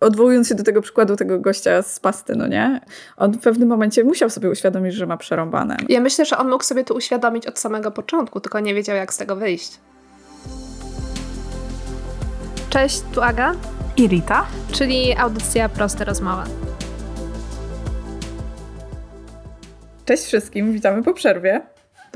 [0.00, 2.80] odwołując się do tego przykładu tego gościa z pasty, no nie?
[3.16, 5.76] On w pewnym momencie musiał sobie uświadomić, że ma przerąbane.
[5.88, 9.14] Ja myślę, że on mógł sobie to uświadomić od samego początku, tylko nie wiedział, jak
[9.14, 9.80] z tego wyjść.
[12.70, 13.54] Cześć, tu Aga.
[13.96, 14.46] I Rita.
[14.72, 16.42] Czyli audycja Proste Rozmowy.
[20.04, 21.60] Cześć wszystkim, witamy po przerwie.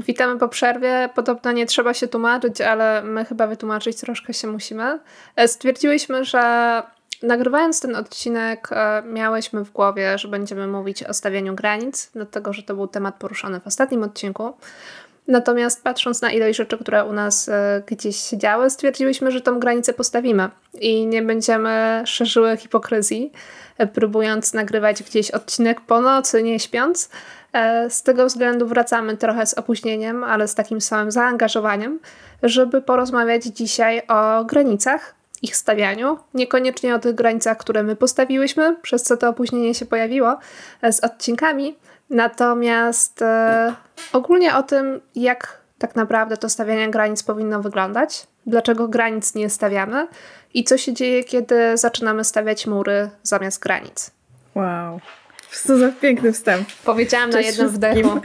[0.06, 1.08] Witamy po przerwie.
[1.14, 4.98] Podobno nie trzeba się tłumaczyć, ale my chyba wytłumaczyć troszkę się musimy.
[5.36, 6.82] E, stwierdziłyśmy, że
[7.22, 12.62] nagrywając ten odcinek, e, miałyśmy w głowie, że będziemy mówić o stawianiu granic, dlatego że
[12.62, 14.52] to był temat poruszony w ostatnim odcinku.
[15.28, 19.58] Natomiast patrząc na ilość rzeczy, które u nas e, gdzieś się działy, stwierdziłyśmy, że tą
[19.60, 20.48] granicę postawimy
[20.80, 23.32] i nie będziemy szerzyły hipokryzji,
[23.92, 27.10] próbując nagrywać gdzieś odcinek po nocy, nie śpiąc.
[27.88, 31.98] Z tego względu wracamy trochę z opóźnieniem, ale z takim samym zaangażowaniem,
[32.42, 39.02] żeby porozmawiać dzisiaj o granicach, ich stawianiu, niekoniecznie o tych granicach, które my postawiłyśmy, przez
[39.02, 40.38] co to opóźnienie się pojawiło
[40.82, 41.78] e, z odcinkami,
[42.10, 43.74] natomiast e,
[44.12, 50.08] ogólnie o tym, jak tak naprawdę to stawianie granic powinno wyglądać, dlaczego granic nie stawiamy
[50.54, 54.10] i co się dzieje, kiedy zaczynamy stawiać mury zamiast granic.
[54.54, 55.00] Wow,
[55.52, 56.68] co za piękny wstęp.
[56.84, 58.20] Powiedziałam Cześć na jednym wdechu.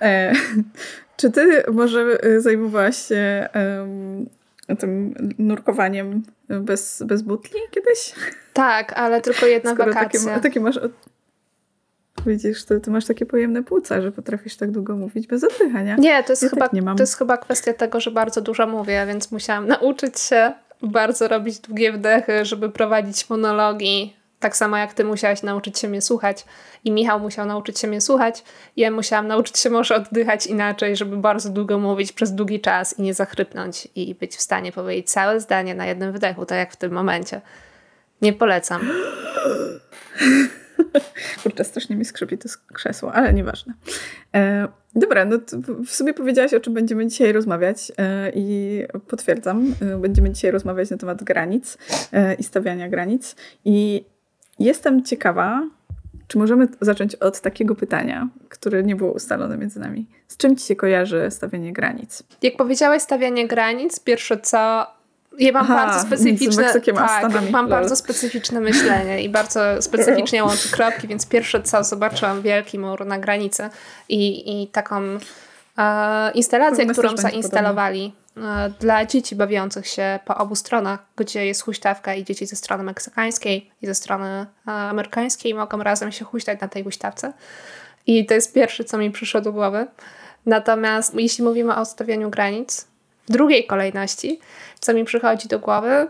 [1.18, 4.26] czy ty może y, zajmowałaś się um,
[4.78, 8.14] tym nurkowaniem bez, bez butli kiedyś?
[8.52, 10.20] Tak, ale tylko jedna Skoro wakacja.
[10.20, 10.80] Takie, takie masz...
[12.26, 15.96] Widzisz, ty, ty masz takie pojemne płuca, że potrafisz tak długo mówić bez oddychania.
[15.96, 18.66] Nie, to jest, ja chyba, tak nie to jest chyba kwestia tego, że bardzo dużo
[18.66, 20.52] mówię, więc musiałam nauczyć się
[20.82, 26.02] bardzo robić długie wdechy, żeby prowadzić monologi tak samo jak ty musiałaś nauczyć się mnie
[26.02, 26.44] słuchać
[26.84, 28.44] i Michał musiał nauczyć się mnie słuchać,
[28.76, 33.02] ja musiałam nauczyć się może oddychać inaczej, żeby bardzo długo mówić przez długi czas i
[33.02, 36.76] nie zachrypnąć i być w stanie powiedzieć całe zdanie na jednym wydechu, tak jak w
[36.76, 37.40] tym momencie.
[38.22, 38.80] Nie polecam.
[41.42, 43.74] Kurczę, strasznie mi skrzypi to krzesło, ale nieważne.
[44.34, 45.38] E, dobra, no
[45.86, 49.74] w sumie powiedziałaś, o czym będziemy dzisiaj rozmawiać e, i potwierdzam.
[49.82, 51.78] E, będziemy dzisiaj rozmawiać na temat granic
[52.12, 53.36] e, i stawiania granic.
[53.64, 54.04] I
[54.58, 55.62] Jestem ciekawa,
[56.28, 60.06] czy możemy zacząć od takiego pytania, które nie było ustalone między nami.
[60.28, 62.22] Z czym ci się kojarzy stawianie granic?
[62.42, 64.86] Jak powiedziałaś stawianie granic, pierwsze co
[65.38, 66.72] ja mam Aha, bardzo specyficzne.
[66.94, 72.78] Tak, mam bardzo specyficzne myślenie i bardzo specyficznie łączę kropki, więc pierwsze co zobaczyłam wielki
[72.78, 73.68] mur na granicy
[74.08, 75.02] i, i taką
[75.78, 78.12] e, instalację, którą zainstalowali
[78.80, 83.70] dla dzieci bawiących się po obu stronach, gdzie jest huśtawka i dzieci ze strony meksykańskiej
[83.82, 87.32] i ze strony e, amerykańskiej mogą razem się huśtać na tej huśtawce.
[88.06, 89.86] I to jest pierwsze, co mi przyszło do głowy.
[90.46, 92.86] Natomiast jeśli mówimy o stawianiu granic,
[93.28, 94.40] w drugiej kolejności,
[94.80, 96.06] co mi przychodzi do głowy,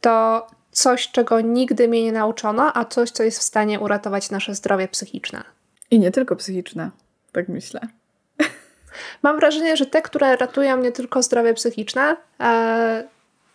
[0.00, 4.54] to coś, czego nigdy mnie nie nauczono, a coś, co jest w stanie uratować nasze
[4.54, 5.44] zdrowie psychiczne.
[5.90, 6.90] I nie tylko psychiczne,
[7.32, 7.80] tak myślę.
[9.22, 13.04] Mam wrażenie, że te, które ratują nie tylko zdrowie psychiczne, e,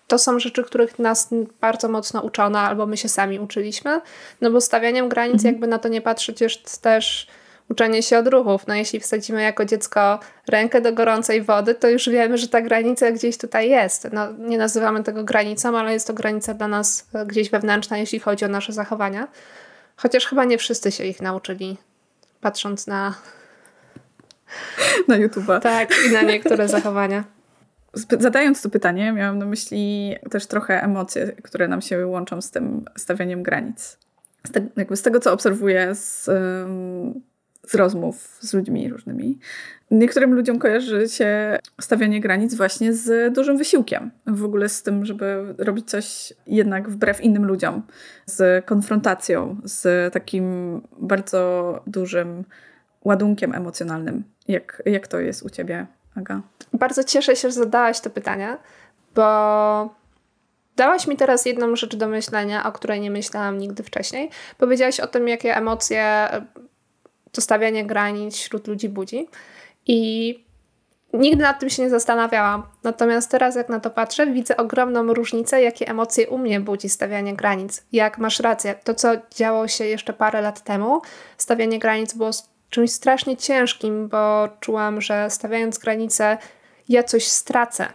[0.07, 1.29] to są rzeczy, których nas
[1.61, 4.01] bardzo mocno uczono, albo my się sami uczyliśmy.
[4.41, 5.53] No bo stawianiem granic, mhm.
[5.53, 7.27] jakby na to nie patrzeć, jest też
[7.69, 8.67] uczenie się odruchów.
[8.67, 13.11] No jeśli wsadzimy jako dziecko rękę do gorącej wody, to już wiemy, że ta granica
[13.11, 14.07] gdzieś tutaj jest.
[14.13, 18.19] No, nie nazywamy tego granicą, ale jest to granica dla nas e, gdzieś wewnętrzna, jeśli
[18.19, 19.27] chodzi o nasze zachowania.
[19.95, 21.77] Chociaż chyba nie wszyscy się ich nauczyli,
[22.41, 23.13] patrząc na
[25.07, 25.59] na YouTube'a.
[25.59, 27.23] Tak, i na niektóre zachowania.
[28.19, 32.85] Zadając to pytanie, miałam na myśli też trochę emocje, które nam się łączą z tym
[32.97, 33.97] stawianiem granic.
[34.47, 36.25] Z, te, jakby z tego, co obserwuję z,
[37.67, 39.39] z rozmów z ludźmi różnymi,
[39.91, 44.11] niektórym ludziom kojarzy się stawianie granic właśnie z dużym wysiłkiem.
[44.27, 47.81] W ogóle z tym, żeby robić coś jednak wbrew innym ludziom,
[48.25, 52.43] z konfrontacją, z takim bardzo dużym
[53.07, 54.23] ładunkiem emocjonalnym.
[54.47, 55.85] Jak, jak to jest u ciebie,
[56.15, 56.41] Aga?
[56.73, 58.57] Bardzo cieszę się, że zadałaś to pytanie,
[59.15, 59.95] bo
[60.75, 64.29] dałaś mi teraz jedną rzecz do myślenia, o której nie myślałam nigdy wcześniej.
[64.57, 66.29] Powiedziałaś o tym, jakie emocje
[67.33, 69.27] dostawianie granic wśród ludzi budzi.
[69.85, 69.99] I
[71.13, 72.63] nigdy nad tym się nie zastanawiałam.
[72.83, 77.35] Natomiast teraz, jak na to patrzę, widzę ogromną różnicę, jakie emocje u mnie budzi stawianie
[77.35, 77.83] granic.
[77.91, 81.01] Jak masz rację, to co działo się jeszcze parę lat temu,
[81.37, 82.31] stawianie granic było
[82.69, 86.37] czymś strasznie ciężkim, bo czułam, że stawiając granice,
[86.89, 87.87] ja coś stracę.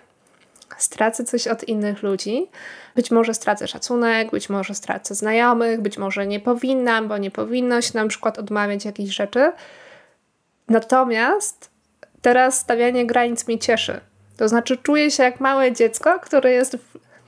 [0.79, 2.47] Stracę coś od innych ludzi.
[2.95, 7.83] Być może stracę szacunek, być może stracę znajomych, być może nie powinnam, bo nie powinno
[7.83, 9.53] się na przykład odmawiać jakichś rzeczy.
[10.69, 11.71] Natomiast
[12.23, 14.01] teraz stawianie granic mnie cieszy.
[14.37, 16.77] To znaczy, czuję się jak małe dziecko, które jest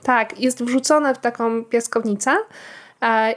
[0.03, 2.37] Tak, jest wrzucony w taką piaskownicę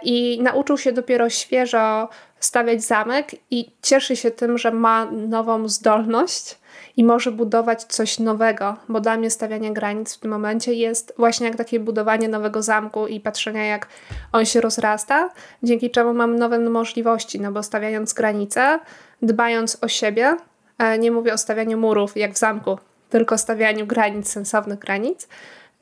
[0.02, 2.08] i nauczył się dopiero świeżo
[2.40, 6.58] stawiać zamek i cieszy się tym, że ma nową zdolność
[6.96, 11.46] i może budować coś nowego, bo dla mnie stawianie granic w tym momencie jest właśnie
[11.46, 13.88] jak takie budowanie nowego zamku i patrzenia jak
[14.32, 15.30] on się rozrasta,
[15.62, 18.80] dzięki czemu mam nowe możliwości, no bo stawiając granice,
[19.22, 20.36] dbając o siebie,
[20.78, 22.78] e, nie mówię o stawianiu murów jak w zamku,
[23.10, 25.28] tylko stawianiu granic, sensownych granic,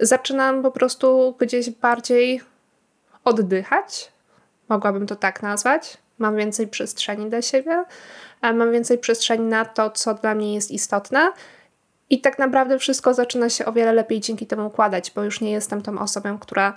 [0.01, 2.41] zaczynam po prostu gdzieś bardziej
[3.27, 4.13] oddychać,
[4.69, 7.85] mogłabym to tak nazwać, mam więcej przestrzeni dla siebie,
[8.43, 11.33] mam więcej przestrzeni na to, co dla mnie jest istotne.
[12.11, 15.51] I tak naprawdę wszystko zaczyna się o wiele lepiej dzięki temu układać, bo już nie
[15.51, 16.75] jestem tą osobą, która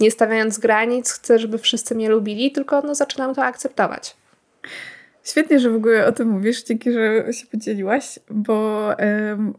[0.00, 4.16] nie stawiając granic chce, żeby wszyscy mnie lubili, tylko no, zaczynam to akceptować.
[5.24, 6.64] Świetnie, że w ogóle o tym mówisz.
[6.64, 9.54] Dzięki, że się podzieliłaś, bo um,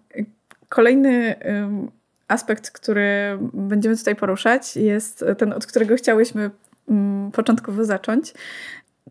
[0.70, 1.92] kolejny um,
[2.32, 6.50] aspekt, który będziemy tutaj poruszać, jest ten, od którego chciałyśmy
[6.88, 8.34] um, początkowo zacząć,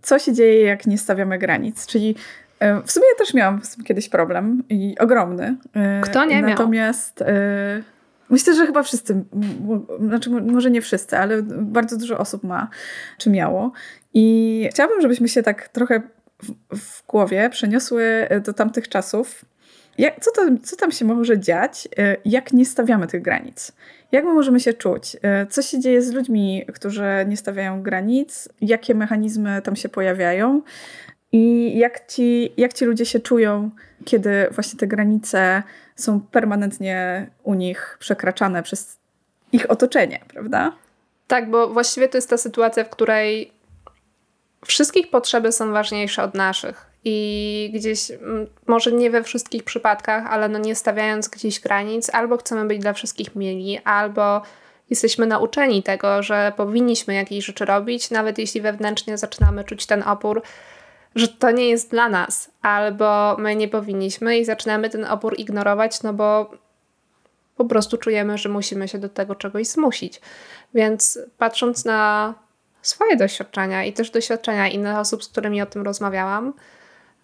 [0.03, 1.87] co się dzieje, jak nie stawiamy granic.
[1.87, 2.17] Czyli
[2.61, 5.57] e, w sumie też miałam z tym kiedyś problem i ogromny.
[5.77, 6.51] E, Kto nie miał?
[6.51, 7.83] Natomiast e,
[8.31, 9.25] myślę, że chyba wszyscy,
[10.01, 12.69] znaczy może nie wszyscy, ale bardzo dużo osób ma,
[13.19, 13.73] czy miało.
[14.15, 16.03] I chciałabym, żebyśmy się tak trochę
[16.43, 19.45] w, w głowie przeniosły do tamtych czasów.
[20.01, 21.89] Jak, co, to, co tam się może dziać,
[22.25, 23.73] jak nie stawiamy tych granic?
[24.13, 25.17] Jak my możemy się czuć?
[25.23, 28.49] E, co się dzieje z ludźmi, którzy nie stawiają granic?
[28.61, 30.63] Jakie mechanizmy tam się pojawiają?
[31.33, 33.71] I jak ci, jak ci ludzie się czują,
[34.05, 35.63] kiedy właśnie te granice
[35.97, 38.99] są permanentnie u nich przekraczane przez
[39.53, 40.73] ich otoczenie, prawda?
[41.27, 43.53] Tak, bo właściwie to jest ta sytuacja, w której
[44.67, 48.13] wszystkich potrzeby są ważniejsze od naszych i gdzieś,
[48.67, 52.93] może nie we wszystkich przypadkach, ale no nie stawiając gdzieś granic, albo chcemy być dla
[52.93, 54.43] wszystkich mieli, albo
[54.91, 60.43] jesteśmy nauczeni tego, że powinniśmy jakieś rzeczy robić, nawet jeśli wewnętrznie zaczynamy czuć ten opór,
[61.15, 66.03] że to nie jest dla nas, albo my nie powinniśmy i zaczynamy ten opór ignorować,
[66.03, 66.51] no bo
[67.57, 70.21] po prostu czujemy, że musimy się do tego czegoś zmusić.
[70.75, 72.35] Więc patrząc na
[72.83, 76.53] swoje doświadczenia i też doświadczenia innych osób, z którymi o tym rozmawiałam,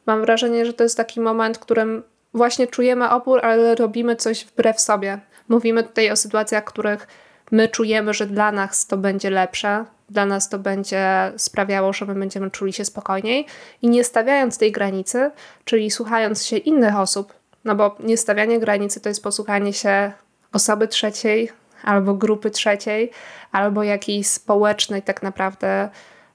[0.07, 2.03] Mam wrażenie, że to jest taki moment, w którym
[2.35, 5.19] właśnie czujemy opór, ale robimy coś wbrew sobie.
[5.49, 7.07] Mówimy tutaj o sytuacjach, w których
[7.51, 12.15] my czujemy, że dla nas to będzie lepsze, dla nas to będzie sprawiało, że my
[12.15, 13.47] będziemy czuli się spokojniej
[13.83, 15.31] i nie stawiając tej granicy,
[15.65, 17.33] czyli słuchając się innych osób,
[17.65, 20.13] no bo nie stawianie granicy to jest posłuchanie się
[20.53, 21.51] osoby trzeciej
[21.87, 23.11] albo grupy trzeciej,
[23.53, 25.89] albo jakiejś społecznej tak naprawdę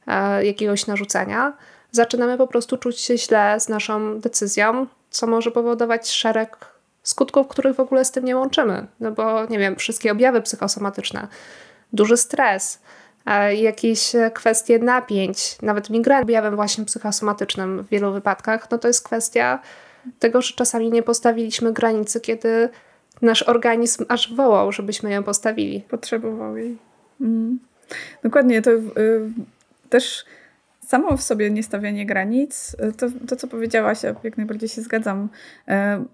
[0.07, 1.53] e, jakiegoś narzucenia,
[1.91, 6.57] zaczynamy po prostu czuć się źle z naszą decyzją, co może powodować szereg
[7.03, 8.87] skutków, których w ogóle z tym nie łączymy.
[8.99, 11.27] No bo, nie wiem, wszystkie objawy psychosomatyczne,
[11.93, 12.81] duży stres,
[13.25, 19.05] e, jakieś kwestie napięć, nawet migreny objawem właśnie psychosomatycznym w wielu wypadkach, no to jest
[19.05, 19.59] kwestia
[20.19, 22.69] tego, że czasami nie postawiliśmy granicy, kiedy
[23.21, 25.81] nasz organizm aż wołał, żebyśmy ją postawili.
[25.89, 26.77] Potrzebował jej.
[27.21, 27.59] Mm.
[28.23, 28.81] Dokładnie, to y,
[29.89, 30.25] też
[30.91, 35.29] samo w sobie niestawianie granic, to, to co powiedziałaś, ja jak najbardziej się zgadzam.
[35.67, 36.05] E,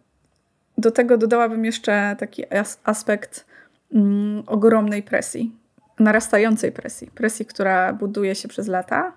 [0.77, 3.45] do tego dodałabym jeszcze taki as aspekt
[3.93, 5.55] mm, ogromnej presji,
[5.99, 7.11] narastającej presji.
[7.15, 9.13] Presji, która buduje się przez lata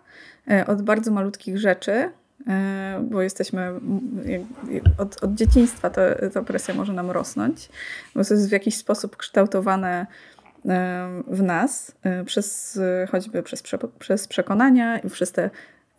[0.51, 2.11] e, od bardzo malutkich rzeczy,
[3.01, 3.73] bo jesteśmy
[4.99, 6.01] od, od dzieciństwa, to,
[6.35, 7.69] ta presja może nam rosnąć,
[8.15, 10.07] bo to jest w jakiś sposób kształtowane
[11.27, 12.79] w nas, e, przez,
[13.11, 13.63] choćby przez,
[13.99, 15.51] przez przekonania i przez te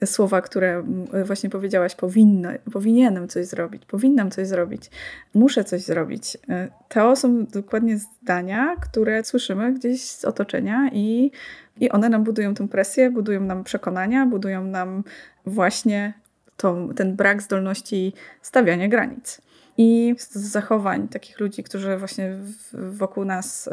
[0.06, 0.84] słowa, które
[1.26, 4.90] właśnie powiedziałaś, powinno, powinienem coś zrobić, powinnam coś zrobić,
[5.34, 6.38] muszę coś zrobić.
[6.50, 11.32] E, to są dokładnie zdania, które słyszymy gdzieś z otoczenia i,
[11.80, 15.04] i one nam budują tę presję, budują nam przekonania, budują nam
[15.46, 16.14] właśnie
[16.62, 19.42] tą, ten brak zdolności stawiania granic.
[19.78, 22.38] I z zachowań takich ludzi, którzy właśnie
[22.74, 23.70] wokół nas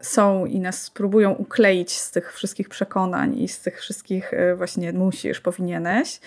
[0.00, 4.92] są i nas próbują ukleić z tych wszystkich przekonań i z tych wszystkich e, właśnie
[4.92, 6.20] musisz, powinieneś,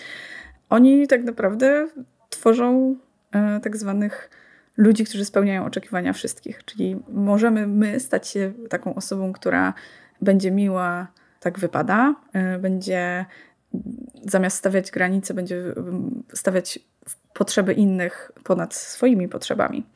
[0.70, 1.88] oni tak naprawdę
[2.30, 2.96] tworzą
[3.32, 4.30] e, tak zwanych
[4.76, 6.64] ludzi, którzy spełniają oczekiwania wszystkich.
[6.64, 9.74] Czyli możemy my stać się taką osobą, która
[10.20, 11.06] będzie miła,
[11.40, 13.24] tak wypada, e, będzie
[14.22, 15.62] zamiast stawiać granice, będzie
[16.34, 16.78] stawiać
[17.34, 19.86] potrzeby innych ponad swoimi potrzebami.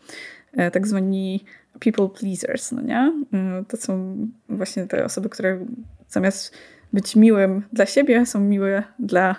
[0.72, 1.44] Tak zwani
[1.80, 3.12] people pleasers, no nie?
[3.60, 4.16] Y, to są
[4.48, 5.66] właśnie te osoby, które
[6.08, 6.54] zamiast
[6.92, 9.36] być miłym dla siebie, są miłe dla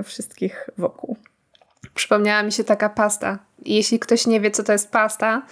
[0.00, 1.16] y, wszystkich wokół.
[2.00, 5.42] Przypomniała mi się taka pasta jeśli ktoś nie wie, co to jest pasta,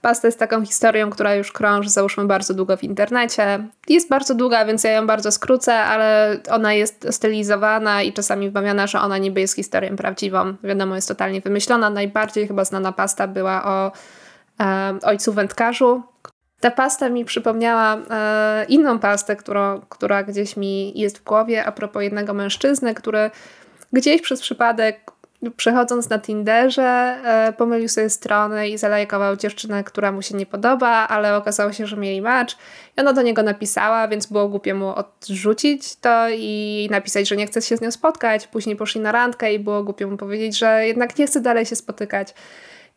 [0.00, 3.68] pasta jest taką historią, która już krąży, załóżmy, bardzo długo w internecie.
[3.88, 8.86] Jest bardzo długa, więc ja ją bardzo skrócę, ale ona jest stylizowana i czasami wmawiana,
[8.86, 10.54] że ona niby jest historią prawdziwą.
[10.64, 11.90] Wiadomo, jest totalnie wymyślona.
[11.90, 13.92] Najbardziej chyba znana pasta była o
[14.60, 16.02] e, ojcu wędkarzu.
[16.60, 21.72] Ta pasta mi przypomniała e, inną pastę, którą, która gdzieś mi jest w głowie a
[21.72, 23.30] propos jednego mężczyzny, który
[23.92, 25.17] gdzieś przez przypadek
[25.56, 30.88] przechodząc na Tinderze, e, pomylił sobie strony i zalajkował dziewczynę, która mu się nie podoba,
[30.88, 32.54] ale okazało się, że mieli match
[32.96, 37.46] i ona do niego napisała, więc było głupie mu odrzucić to i napisać, że nie
[37.46, 38.46] chce się z nią spotkać.
[38.46, 41.76] Później poszli na randkę i było głupio mu powiedzieć, że jednak nie chce dalej się
[41.76, 42.34] spotykać.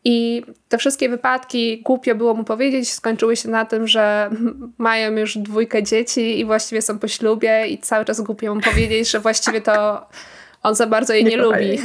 [0.04, 4.30] I te wszystkie wypadki, głupio było mu powiedzieć, skończyły się na tym, że
[4.78, 9.10] mają już dwójkę dzieci i właściwie są po ślubie i cały czas głupio mu powiedzieć,
[9.10, 10.06] że właściwie to
[10.62, 11.78] on za bardzo jej nie, nie lubi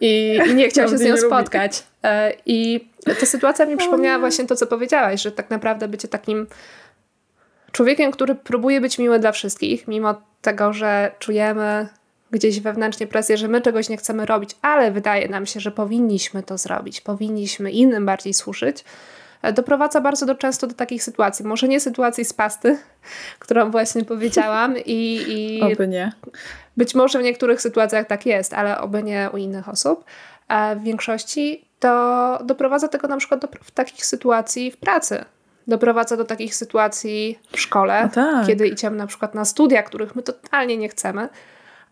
[0.00, 1.82] i, i nie chciał się z nią spotkać.
[2.02, 2.88] E, I
[3.20, 6.46] ta sytuacja mi przypomniała właśnie to, co powiedziałaś, że tak naprawdę bycie takim
[7.72, 11.88] człowiekiem, który próbuje być miły dla wszystkich, mimo tego, że czujemy
[12.30, 16.42] gdzieś wewnętrznie presję, że my czegoś nie chcemy robić, ale wydaje nam się, że powinniśmy
[16.42, 18.84] to zrobić, powinniśmy innym bardziej służyć,
[19.42, 21.44] e, doprowadza bardzo do, często do takich sytuacji.
[21.44, 22.78] Może nie sytuacji z pasty,
[23.38, 26.12] którą właśnie powiedziałam i, i Oby nie.
[26.76, 30.04] Być może w niektórych sytuacjach tak jest, ale oby nie u innych osób.
[30.48, 35.24] A w większości to doprowadza tego na przykład do takich sytuacji w pracy.
[35.66, 38.46] Doprowadza do takich sytuacji w szkole, no tak.
[38.46, 41.28] kiedy idziemy na przykład na studia, których my totalnie nie chcemy,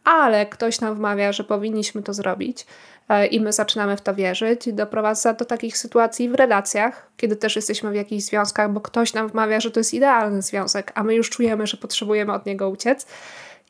[0.05, 2.67] ale ktoś nam wmawia, że powinniśmy to zrobić
[3.09, 4.73] e, i my zaczynamy w to wierzyć.
[4.73, 9.29] Doprowadza do takich sytuacji w relacjach, kiedy też jesteśmy w jakichś związkach, bo ktoś nam
[9.29, 13.07] wmawia, że to jest idealny związek, a my już czujemy, że potrzebujemy od niego uciec.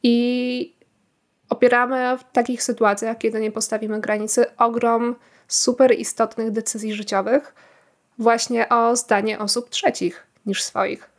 [0.03, 0.82] I
[1.53, 5.17] opieramy w takich sytuacjach, kiedy nie postawimy granicy, ogrom
[5.49, 7.55] super istotnych decyzji życiowych
[8.19, 11.11] właśnie o zdanie osób trzecich niż swoich.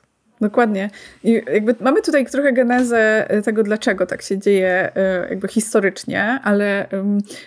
[0.42, 0.90] Dokładnie.
[1.24, 6.40] I jakby mamy tutaj trochę genezę e, tego, dlaczego tak się dzieje e, jakby historycznie,
[6.44, 6.88] ale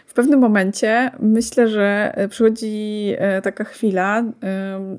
[0.07, 4.25] w pewnym momencie myślę, że przychodzi taka chwila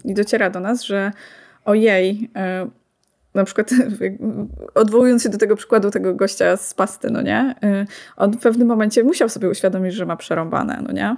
[0.06, 1.12] i dociera do nas, że
[1.66, 2.30] ojej,
[3.38, 3.70] na przykład
[4.76, 7.56] odwołując się do tego przykładu tego gościa z pasty, no nie?
[7.64, 11.18] Y, on w pewnym momencie musiał sobie uświadomić, że ma przerąbane, no nie?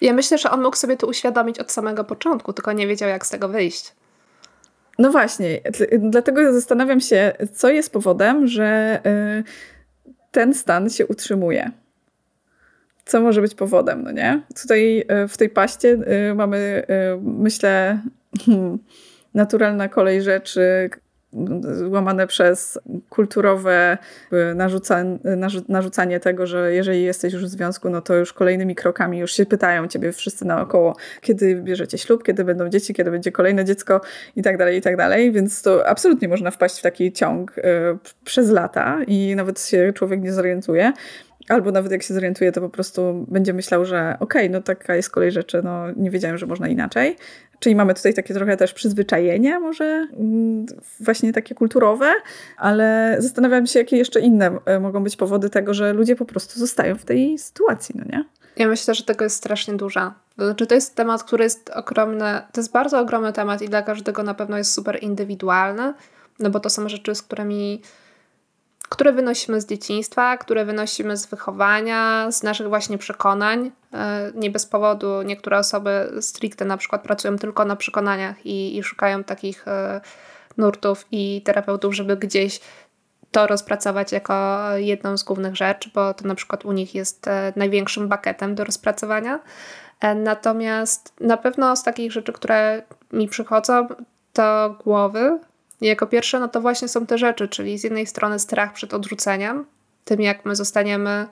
[0.00, 3.26] Ja myślę, że on mógł sobie to uświadomić od samego początku, tylko nie wiedział, jak
[3.26, 3.94] z tego wyjść.
[4.98, 5.60] No właśnie,
[5.98, 9.44] dlatego zastanawiam się, co jest powodem, że y,
[10.30, 11.70] ten stan się utrzymuje.
[13.04, 14.42] Co może być powodem, no nie?
[14.62, 15.98] Tutaj y, w tej paście
[16.34, 16.86] mamy,
[17.22, 18.00] myślę,
[18.46, 18.78] hmm,
[19.34, 20.90] naturalna kolej rzeczy,
[21.88, 23.98] łamane przez kulturowe
[24.54, 25.18] narzucanie,
[25.68, 29.46] narzucanie tego, że jeżeli jesteś już w związku, no to już kolejnymi krokami już się
[29.46, 34.00] pytają ciebie wszyscy naokoło, kiedy bierzecie ślub, kiedy będą dzieci, kiedy będzie kolejne dziecko
[34.36, 35.32] i tak dalej, i tak dalej.
[35.32, 37.62] Więc to absolutnie można wpaść w taki ciąg y,
[38.24, 40.92] przez lata i nawet się człowiek nie zorientuje.
[41.48, 44.96] Albo nawet jak się zorientuje, to po prostu będzie myślał, że okej, okay, no taka
[44.96, 47.16] jest kolej rzeczy, no nie wiedziałem, że można inaczej.
[47.58, 50.66] Czyli mamy tutaj takie trochę też przyzwyczajenia, może mm,
[51.00, 52.12] właśnie takie kulturowe,
[52.56, 56.58] ale zastanawiam się, jakie jeszcze inne e, mogą być powody tego, że ludzie po prostu
[56.58, 58.24] zostają w tej sytuacji, no nie?
[58.56, 60.12] Ja myślę, że tego jest strasznie dużo.
[60.36, 63.82] To znaczy, to jest temat, który jest ogromny, to jest bardzo ogromny temat i dla
[63.82, 65.94] każdego na pewno jest super indywidualny,
[66.38, 67.82] no bo to są rzeczy, z którymi
[68.90, 73.70] które wynosimy z dzieciństwa, które wynosimy z wychowania, z naszych właśnie przekonań.
[73.92, 78.82] E, nie bez powodu niektóre osoby stricte na przykład pracują tylko na przekonaniach i, i
[78.82, 80.00] szukają takich e,
[80.56, 82.60] nurtów i terapeutów, żeby gdzieś
[83.30, 87.52] to rozpracować jako jedną z głównych rzeczy, bo to na przykład u nich jest e,
[87.56, 89.40] największym bakietem do rozpracowania.
[90.16, 92.82] Natomiast na pewno z takich rzeczy, które
[93.12, 93.88] mi przychodzą,
[94.32, 95.38] to głowy,
[95.80, 98.94] i jako pierwsze, no to właśnie są te rzeczy, czyli z jednej strony strach przed
[98.94, 99.66] odrzuceniem,
[100.04, 101.26] tym jak my zostaniemy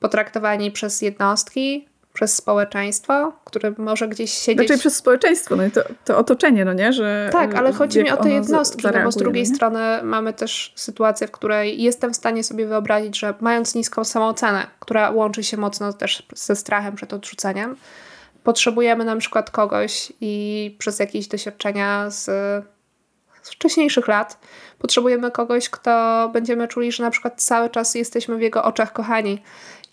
[0.00, 4.66] potraktowani przez jednostki, przez społeczeństwo, które może gdzieś siedzieć...
[4.66, 6.92] Znaczy przez społeczeństwo, no i to, to otoczenie, no nie?
[6.92, 10.72] Że tak, ale chodzi mi o te jednostki, no bo z drugiej strony mamy też
[10.76, 15.56] sytuację, w której jestem w stanie sobie wyobrazić, że mając niską samoocenę, która łączy się
[15.56, 17.76] mocno też ze strachem przed odrzuceniem,
[18.44, 22.30] potrzebujemy na przykład kogoś i przez jakieś doświadczenia z
[23.44, 24.38] z wcześniejszych lat.
[24.78, 29.42] Potrzebujemy kogoś, kto będziemy czuli, że na przykład cały czas jesteśmy w jego oczach kochani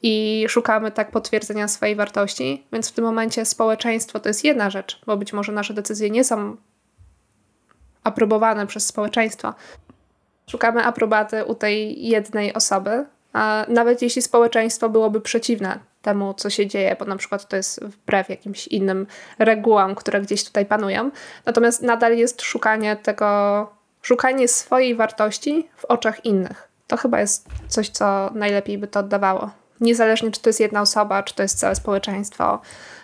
[0.01, 2.63] i szukamy tak potwierdzenia swojej wartości.
[2.73, 6.23] Więc w tym momencie społeczeństwo to jest jedna rzecz, bo być może nasze decyzje nie
[6.23, 6.55] są
[8.03, 9.53] aprobowane przez społeczeństwo.
[10.49, 16.67] Szukamy aprobaty u tej jednej osoby, a nawet jeśli społeczeństwo byłoby przeciwne temu, co się
[16.67, 19.07] dzieje, bo na przykład to jest wbrew jakimś innym
[19.39, 21.11] regułom, które gdzieś tutaj panują.
[21.45, 23.69] Natomiast nadal jest szukanie tego,
[24.01, 26.67] szukanie swojej wartości w oczach innych.
[26.87, 29.49] To chyba jest coś, co najlepiej by to oddawało.
[29.81, 32.61] Niezależnie, czy to jest jedna osoba, czy to jest całe społeczeństwo,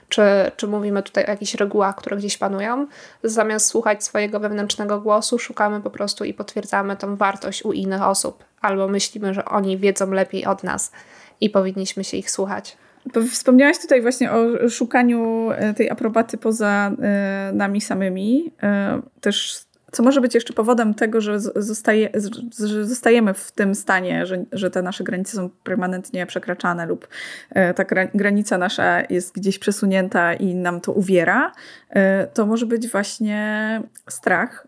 [0.09, 0.21] czy,
[0.57, 2.87] czy mówimy tutaj o jakichś regułach, które gdzieś panują.
[3.23, 8.43] Zamiast słuchać swojego wewnętrznego głosu, szukamy po prostu i potwierdzamy tą wartość u innych osób,
[8.61, 10.91] albo myślimy, że oni wiedzą lepiej od nas
[11.41, 12.77] i powinniśmy się ich słuchać.
[13.31, 18.51] Wspomniałaś tutaj właśnie o szukaniu e, tej aprobaty poza e, nami samymi.
[18.63, 22.09] E, też co może być jeszcze powodem tego, że, zostaje,
[22.65, 27.07] że zostajemy w tym stanie, że, że te nasze granice są permanentnie przekraczane lub
[27.75, 31.51] ta granica nasza jest gdzieś przesunięta i nam to uwiera,
[32.33, 34.67] to może być właśnie strach,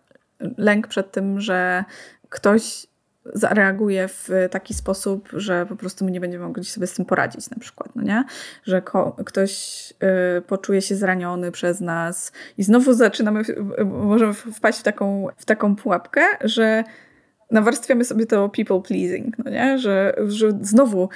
[0.57, 1.83] lęk przed tym, że
[2.29, 2.87] ktoś
[3.25, 7.49] zareaguje w taki sposób, że po prostu my nie będziemy mogli sobie z tym poradzić
[7.49, 8.23] na przykład, no nie?
[8.63, 8.81] Że
[9.25, 9.93] ktoś
[10.37, 13.41] y, poczuje się zraniony przez nas i znowu zaczynamy,
[13.85, 16.83] możemy wpaść w taką, w taką pułapkę, że
[17.51, 19.77] nawarstwiamy sobie to people pleasing, no nie?
[19.77, 21.09] Że, że znowu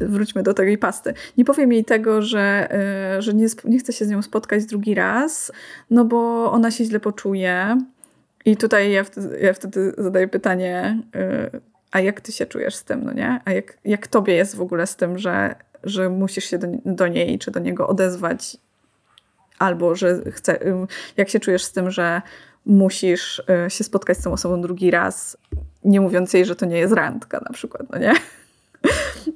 [0.00, 1.14] wróćmy do tej pasty.
[1.36, 2.68] Nie powiem jej tego, że,
[3.18, 5.52] y, że nie, nie chcę się z nią spotkać drugi raz,
[5.90, 7.78] no bo ona się źle poczuje,
[8.48, 12.84] i tutaj ja wtedy, ja wtedy zadaję pytanie, yy, a jak ty się czujesz z
[12.84, 13.40] tym, no nie?
[13.44, 17.08] A jak, jak tobie jest w ogóle z tym, że, że musisz się do, do
[17.08, 18.56] niej czy do niego odezwać,
[19.58, 20.86] albo że chce, yy,
[21.16, 22.22] jak się czujesz z tym, że
[22.66, 25.36] musisz yy, się spotkać z tą osobą drugi raz,
[25.84, 28.14] nie mówiąc jej, że to nie jest randka na przykład, no nie?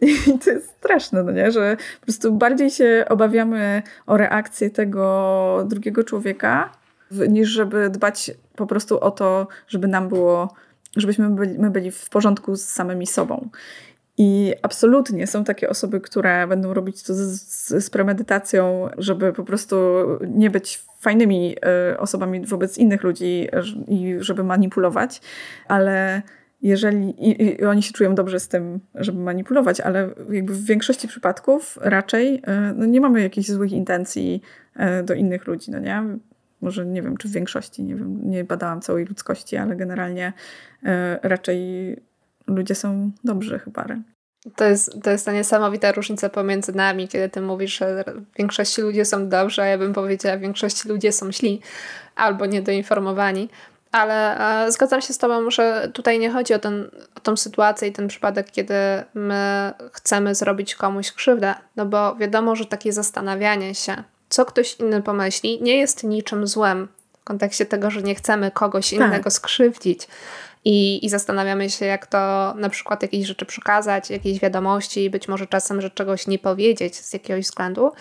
[0.34, 1.52] I to jest straszne, no nie?
[1.52, 6.81] Że po prostu bardziej się obawiamy o reakcję tego drugiego człowieka,
[7.28, 10.54] niż żeby dbać po prostu o to, żeby nam było,
[10.96, 13.48] żebyśmy byli, my byli w porządku z samymi sobą.
[14.18, 19.44] I absolutnie są takie osoby, które będą robić to z, z, z premedytacją, żeby po
[19.44, 19.76] prostu
[20.28, 21.56] nie być fajnymi
[21.92, 23.48] y, osobami wobec innych ludzi
[23.88, 25.20] i żeby manipulować,
[25.68, 26.22] ale
[26.62, 31.08] jeżeli i, i, oni się czują dobrze z tym, żeby manipulować, ale jakby w większości
[31.08, 32.40] przypadków raczej y,
[32.74, 34.42] no nie mamy jakichś złych intencji
[34.76, 36.18] y, do innych ludzi, no nie?
[36.62, 40.32] Może nie wiem, czy w większości, nie wiem, nie badałam całej ludzkości, ale generalnie
[40.84, 41.56] e, raczej
[42.46, 43.86] ludzie są dobrzy chyba.
[44.56, 48.82] To jest, to jest ta niesamowita różnica pomiędzy nami, kiedy ty mówisz, że w większości
[48.82, 51.60] ludzie są dobrzy, a ja bym powiedziała, w większości ludzie są źli
[52.16, 53.48] albo niedoinformowani.
[53.92, 57.88] Ale e, zgadzam się z Tobą, że tutaj nie chodzi o, ten, o tą sytuację
[57.88, 58.74] i ten przypadek, kiedy
[59.14, 65.02] my chcemy zrobić komuś krzywdę, no bo wiadomo, że takie zastanawianie się, co ktoś inny
[65.02, 66.88] pomyśli, nie jest niczym złem
[67.20, 68.98] w kontekście tego, że nie chcemy kogoś tak.
[68.98, 70.08] innego skrzywdzić.
[70.64, 75.46] I, I zastanawiamy się, jak to na przykład jakieś rzeczy przekazać, jakieś wiadomości, być może
[75.46, 77.92] czasem, że czegoś nie powiedzieć z jakiegoś względu.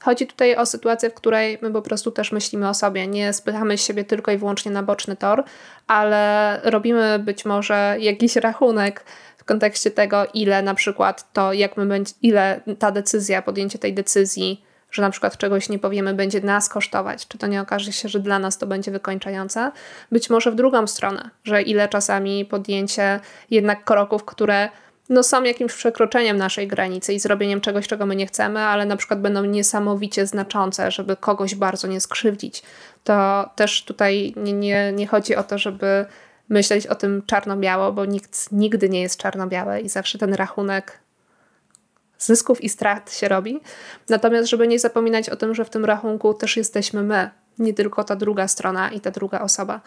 [0.00, 3.06] Chodzi tutaj o sytuację, w której my po prostu też myślimy o sobie.
[3.06, 5.44] Nie spychamy siebie tylko i wyłącznie na boczny tor,
[5.86, 9.04] ale robimy być może jakiś rachunek
[9.36, 13.94] w kontekście tego, ile na przykład to, jak my będzie, ile ta decyzja, podjęcie tej
[13.94, 18.08] decyzji że na przykład czegoś nie powiemy, będzie nas kosztować, czy to nie okaże się,
[18.08, 19.72] że dla nas to będzie wykończające.
[20.12, 23.20] Być może w drugą stronę, że ile czasami podjęcie
[23.50, 24.68] jednak kroków, które
[25.08, 28.96] no, są jakimś przekroczeniem naszej granicy i zrobieniem czegoś, czego my nie chcemy, ale na
[28.96, 32.62] przykład będą niesamowicie znaczące, żeby kogoś bardzo nie skrzywdzić.
[33.04, 36.06] To też tutaj nie, nie, nie chodzi o to, żeby
[36.48, 40.98] myśleć o tym czarno-biało, bo nikt nigdy nie jest czarno-białe i zawsze ten rachunek
[42.18, 43.60] zysków i strat się robi.
[44.08, 48.04] Natomiast, żeby nie zapominać o tym, że w tym rachunku też jesteśmy my, nie tylko
[48.04, 49.80] ta druga strona i ta druga osoba.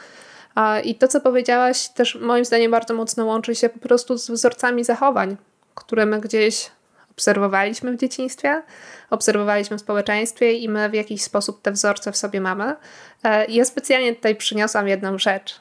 [0.83, 4.83] I to, co powiedziałaś, też moim zdaniem bardzo mocno łączy się po prostu z wzorcami
[4.83, 5.37] zachowań,
[5.75, 6.71] które my gdzieś
[7.11, 8.63] obserwowaliśmy w dzieciństwie,
[9.09, 12.75] obserwowaliśmy w społeczeństwie i my w jakiś sposób te wzorce w sobie mamy.
[13.23, 15.59] E, ja specjalnie tutaj przyniosłam jedną rzecz.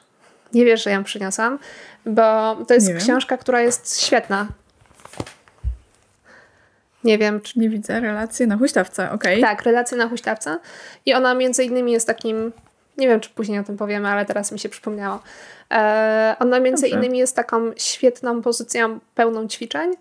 [0.53, 1.59] Nie wiesz, że ją przyniosłam,
[2.05, 4.47] bo to jest książka, która jest świetna.
[7.03, 7.59] Nie wiem, czy...
[7.59, 7.99] Nie widzę.
[7.99, 9.39] Relacje na huśtawce, okej.
[9.39, 9.55] Okay.
[9.55, 10.59] Tak, relacje na huśtawce.
[11.05, 12.51] I ona między innymi jest takim...
[12.97, 15.19] Nie wiem, czy później o tym powiemy, ale teraz mi się przypomniało.
[15.71, 16.97] E, ona między Dobrze.
[16.97, 19.93] innymi jest taką świetną pozycją pełną ćwiczeń,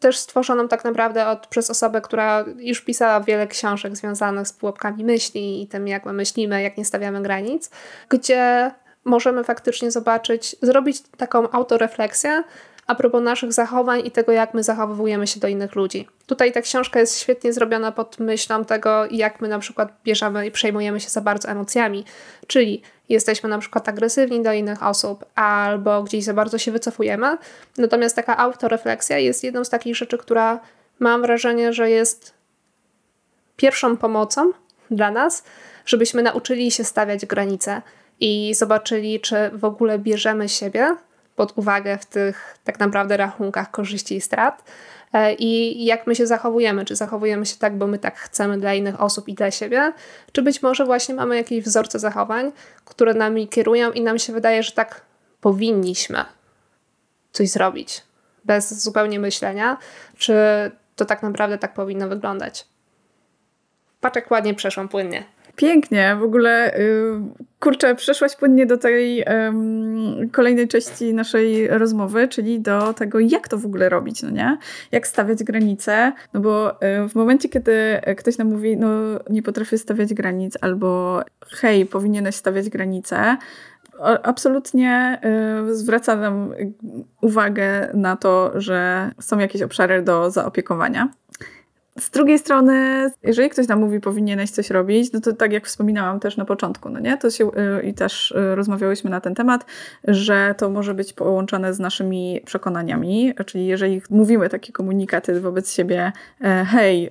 [0.00, 5.04] też stworzoną tak naprawdę od, przez osobę, która już pisała wiele książek związanych z pułapkami
[5.04, 7.70] myśli i tym, jak my myślimy, jak nie stawiamy granic,
[8.08, 8.70] gdzie
[9.04, 12.42] możemy faktycznie zobaczyć, zrobić taką autorefleksję,
[12.88, 16.08] a propos naszych zachowań i tego, jak my zachowujemy się do innych ludzi.
[16.26, 20.50] Tutaj ta książka jest świetnie zrobiona pod myślą tego, jak my na przykład bierzemy i
[20.50, 22.04] przejmujemy się za bardzo emocjami,
[22.46, 27.38] czyli jesteśmy na przykład agresywni do innych osób albo gdzieś za bardzo się wycofujemy.
[27.78, 30.60] Natomiast taka autorefleksja jest jedną z takich rzeczy, która
[30.98, 32.34] mam wrażenie, że jest
[33.56, 34.52] pierwszą pomocą
[34.90, 35.44] dla nas,
[35.86, 37.82] żebyśmy nauczyli się stawiać granice
[38.20, 40.96] i zobaczyli, czy w ogóle bierzemy siebie
[41.38, 44.64] pod uwagę w tych tak naprawdę rachunkach korzyści i strat
[45.12, 46.84] e, i jak my się zachowujemy.
[46.84, 49.92] Czy zachowujemy się tak, bo my tak chcemy dla innych osób i dla siebie,
[50.32, 52.52] czy być może właśnie mamy jakieś wzorce zachowań,
[52.84, 55.00] które nami kierują i nam się wydaje, że tak
[55.40, 56.24] powinniśmy
[57.32, 58.02] coś zrobić
[58.44, 59.76] bez zupełnie myślenia,
[60.16, 60.34] czy
[60.96, 62.66] to tak naprawdę tak powinno wyglądać.
[64.00, 65.24] Patrz, jak ładnie przeszłam płynnie.
[65.58, 67.20] Pięknie, w ogóle yy,
[67.60, 69.24] kurczę, przeszłaś płynnie do tej yy,
[70.32, 74.58] kolejnej części naszej rozmowy, czyli do tego, jak to w ogóle robić, no nie?
[74.92, 78.88] Jak stawiać granice, no bo yy, w momencie, kiedy ktoś nam mówi, no
[79.30, 83.36] nie potrafię stawiać granic, albo hej, powinieneś stawiać granice,
[84.22, 85.20] absolutnie
[85.68, 86.52] y, zwraca nam
[87.20, 91.08] uwagę na to, że są jakieś obszary do zaopiekowania.
[92.00, 96.20] Z drugiej strony, jeżeli ktoś nam mówi, powinieneś coś robić, no to tak jak wspominałam
[96.20, 97.16] też na początku, no nie?
[97.16, 99.66] To się, y, i też y, rozmawiałyśmy na ten temat,
[100.04, 106.12] że to może być połączone z naszymi przekonaniami, czyli jeżeli mówimy takie komunikaty wobec siebie,
[106.40, 107.10] e, hej,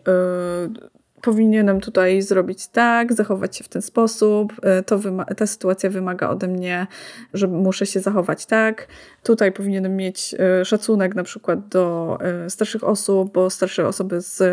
[1.21, 4.99] powinienem tutaj zrobić tak, zachować się w ten sposób, e, to
[5.37, 6.87] ta sytuacja wymaga ode mnie,
[7.33, 8.87] że muszę się zachować tak.
[9.23, 14.43] Tutaj powinienem mieć e, szacunek na przykład do e, starszych osób, bo starsze osoby z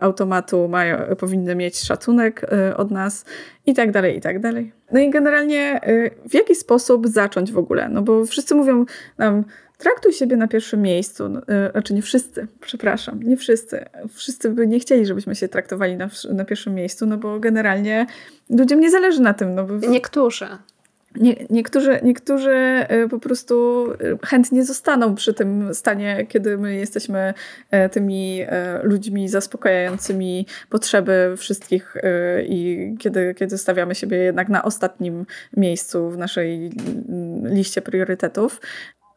[0.00, 3.24] automatu mają, powinny mieć szacunek od nas
[3.66, 4.72] i tak dalej, i tak dalej.
[4.92, 5.80] No i generalnie
[6.28, 7.88] w jaki sposób zacząć w ogóle?
[7.88, 8.84] No bo wszyscy mówią
[9.18, 9.44] nam,
[9.82, 11.28] traktuj siebie na pierwszym miejscu.
[11.28, 13.84] No, e, znaczy nie wszyscy, przepraszam, nie wszyscy.
[14.12, 18.06] Wszyscy by nie chcieli, żebyśmy się traktowali na, na pierwszym miejscu, no bo generalnie
[18.50, 19.54] ludziom nie zależy na tym.
[19.54, 20.46] No bo Niektórzy.
[21.16, 27.34] Nie, niektórzy, niektórzy e, po prostu e, chętnie zostaną przy tym stanie, kiedy my jesteśmy
[27.92, 28.40] tymi
[28.82, 31.94] ludźmi zaspokajającymi potrzeby wszystkich
[32.46, 36.70] i kiedy, kiedy stawiamy siebie jednak na ostatnim miejscu w naszej
[37.44, 38.60] liście priorytetów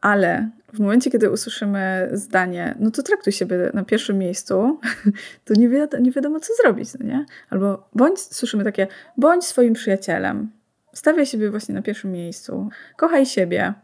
[0.00, 4.80] ale w momencie, kiedy usłyszymy zdanie, no to traktuj siebie na pierwszym miejscu,
[5.44, 7.26] to nie, wi nie wiadomo, co zrobić, no nie?
[7.50, 10.50] Albo bądź, słyszymy takie, bądź swoim przyjacielem,
[10.94, 13.74] stawiaj siebie właśnie na pierwszym miejscu, kochaj siebie.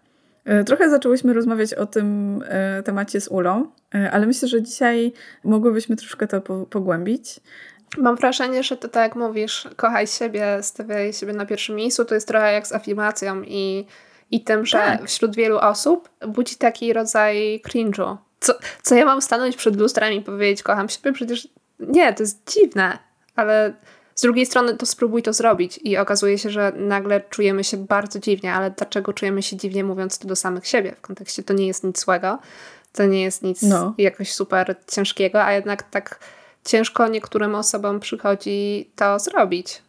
[0.44, 5.12] E, trochę zaczęłyśmy rozmawiać o tym e, temacie z Ulą, e, ale myślę, że dzisiaj
[5.44, 7.40] mogłybyśmy troszkę to pogłębić.
[7.98, 12.14] Mam wrażenie, że to tak jak mówisz, kochaj siebie, stawiaj siebie na pierwszym miejscu, to
[12.14, 13.86] jest trochę jak z afirmacją i
[14.32, 15.08] i tym, że tak.
[15.08, 18.16] wśród wielu osób budzi taki rodzaj cringe'u.
[18.40, 21.12] Co, co ja mam stanąć przed lustrem i powiedzieć, kocham siebie?
[21.12, 22.98] Przecież nie, to jest dziwne,
[23.36, 23.74] ale
[24.14, 28.18] z drugiej strony to spróbuj to zrobić i okazuje się, że nagle czujemy się bardzo
[28.18, 30.94] dziwnie, ale dlaczego czujemy się dziwnie mówiąc to do samych siebie?
[30.98, 32.38] W kontekście to nie jest nic złego,
[32.92, 33.94] to nie jest nic no.
[33.98, 36.18] jakoś super ciężkiego, a jednak tak
[36.64, 39.82] ciężko niektórym osobom przychodzi to zrobić.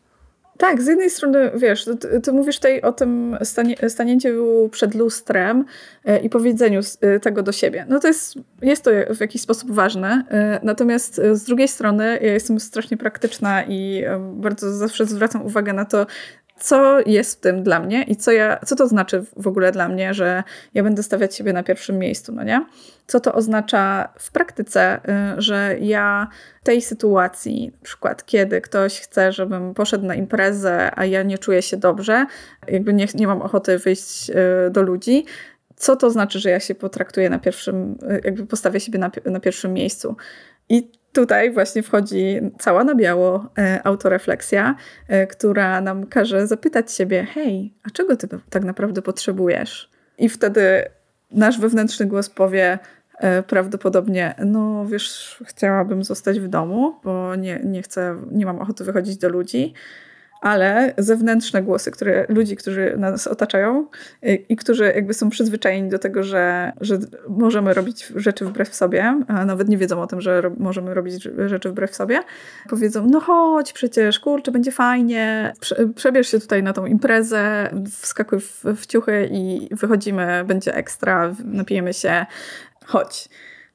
[0.57, 5.65] Tak, z jednej strony, wiesz, ty, ty mówisz tutaj o tym stanie, stanięciu przed lustrem
[6.05, 7.85] e, i powiedzeniu e, tego do siebie.
[7.89, 12.33] No to jest, jest to w jakiś sposób ważne, e, natomiast z drugiej strony ja
[12.33, 16.05] jestem strasznie praktyczna i bardzo zawsze zwracam uwagę na to,
[16.59, 19.87] co jest w tym dla mnie i co, ja, co to znaczy w ogóle dla
[19.87, 22.65] mnie, że ja będę stawiać siebie na pierwszym miejscu, no nie?
[23.07, 24.99] Co to oznacza w praktyce,
[25.37, 26.27] y, że ja
[26.63, 31.61] tej sytuacji, na przykład kiedy ktoś chce, żebym poszedł na imprezę, a ja nie czuję
[31.61, 32.25] się dobrze,
[32.67, 34.35] jakby nie, nie mam ochoty wyjść y,
[34.71, 35.25] do ludzi,
[35.75, 39.39] co to znaczy, że ja się potraktuję na pierwszym, y, jakby postawię siebie na, na
[39.39, 40.15] pierwszym miejscu.
[40.69, 44.75] I tutaj właśnie wchodzi cała na biało e, autorefleksja,
[45.07, 49.89] e, która nam każe zapytać siebie: hej, a czego ty tak naprawdę potrzebujesz?
[50.17, 50.83] I wtedy
[51.31, 52.79] nasz wewnętrzny głos powie
[53.17, 58.83] e, prawdopodobnie: No, wiesz, chciałabym zostać w domu, bo nie, nie chcę, nie mam ochoty
[58.83, 59.73] wychodzić do ludzi
[60.43, 63.87] ale zewnętrzne głosy, które ludzi, którzy nas otaczają
[64.23, 69.23] i, i którzy jakby są przyzwyczajeni do tego, że, że możemy robić rzeczy wbrew sobie,
[69.27, 72.19] a nawet nie wiedzą o tym, że ro możemy robić rzeczy wbrew sobie,
[72.69, 78.39] powiedzą, no chodź przecież, kurczę, będzie fajnie, Prze przebierz się tutaj na tą imprezę, wskakuj
[78.39, 82.25] w, w ciuchy i wychodzimy, będzie ekstra, napijemy się,
[82.85, 83.29] chodź.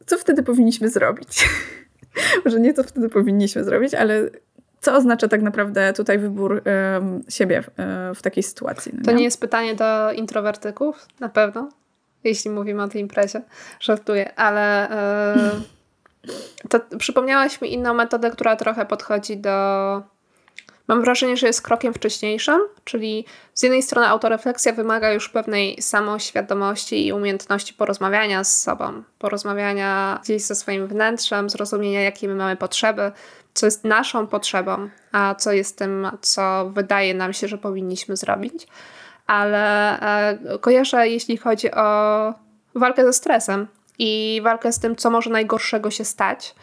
[0.07, 1.49] Co wtedy powinniśmy zrobić?
[2.45, 4.31] Może nie co wtedy powinniśmy zrobić, ale
[4.81, 6.63] co oznacza tak naprawdę tutaj wybór
[6.93, 8.93] um, siebie w, e, w, takiej sytuacji?
[8.95, 11.69] No to nie jest pytanie do introwertyków, na pewno,
[12.25, 13.43] jeśli mówimy o tej imprezie.
[13.81, 15.61] Żartuję, ale e,
[16.69, 20.03] to przypomniałaś mi inną metodę, która trochę podchodzi do
[20.89, 27.07] mam wrażenie, że jest krokiem wcześniejszym, czyli z jednej strony autorefleksja wymaga już pewnej samoświadomości
[27.07, 33.13] i umiejętności porozmawiania z sobą, porozmawiania gdzieś ze swoim wnętrzem, zrozumienia, jakie my mamy potrzeby,
[33.55, 38.67] co jest naszą potrzebą, a co jest tym, co wydaje nam się, że powinniśmy zrobić.
[39.27, 42.35] Ale e, kojarzę, jeśli chodzi o
[42.75, 43.67] walkę ze stresem
[43.99, 46.55] i walkę z tym, co może najgorszego się stać,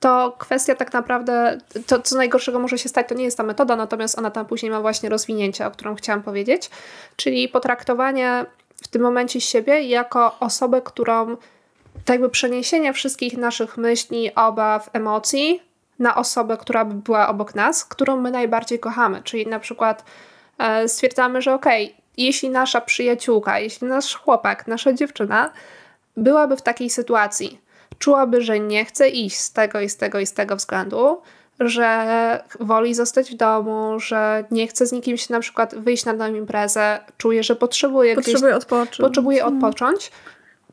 [0.00, 3.76] to kwestia tak naprawdę, to co najgorszego może się stać, to nie jest ta metoda,
[3.76, 6.70] natomiast ona tam później ma właśnie rozwinięcie, o którym chciałam powiedzieć,
[7.16, 8.46] czyli potraktowanie
[8.82, 11.36] w tym momencie siebie jako osobę, którą
[12.04, 15.62] tak jakby przeniesienie wszystkich naszych myśli, obaw, emocji
[15.98, 19.22] na osobę, która by była obok nas, którą my najbardziej kochamy.
[19.22, 20.04] Czyli na przykład
[20.58, 25.50] e, stwierdzamy, że okej, okay, jeśli nasza przyjaciółka, jeśli nasz chłopak, nasza dziewczyna
[26.16, 27.60] byłaby w takiej sytuacji,
[27.98, 31.20] czułaby, że nie chce iść z tego i z tego i z tego względu,
[31.60, 36.14] że woli zostać w domu, że nie chce z nikim się na przykład wyjść na
[36.14, 38.96] daną imprezę, czuje, że potrzebuje, potrzebuje gdzieś, odpocząć.
[38.96, 39.64] Potrzebuje hmm.
[39.64, 40.10] odpocząć.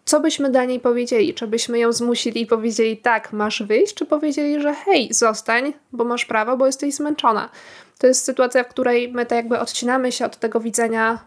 [0.06, 1.34] Co byśmy dla niej powiedzieli?
[1.34, 6.04] Czy byśmy ją zmusili i powiedzieli tak, masz wyjść, czy powiedzieli, że hej, zostań, bo
[6.04, 7.50] masz prawo, bo jesteś zmęczona.
[7.98, 11.20] To jest sytuacja, w której my tak jakby odcinamy się od tego widzenia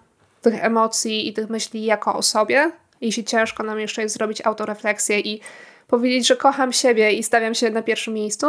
[0.43, 2.71] tych emocji i tych myśli jako o sobie.
[3.01, 5.41] Jeśli ciężko nam jeszcze jest zrobić autorefleksję i
[5.89, 8.47] powiedzieć, że kocham siebie i stawiam się na pierwszym miejscu,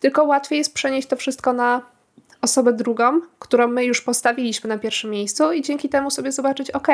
[0.00, 1.82] tylko łatwiej jest przenieść to wszystko na
[2.42, 6.88] osobę drugą, którą my już postawiliśmy na pierwszym miejscu i dzięki temu sobie zobaczyć, ok,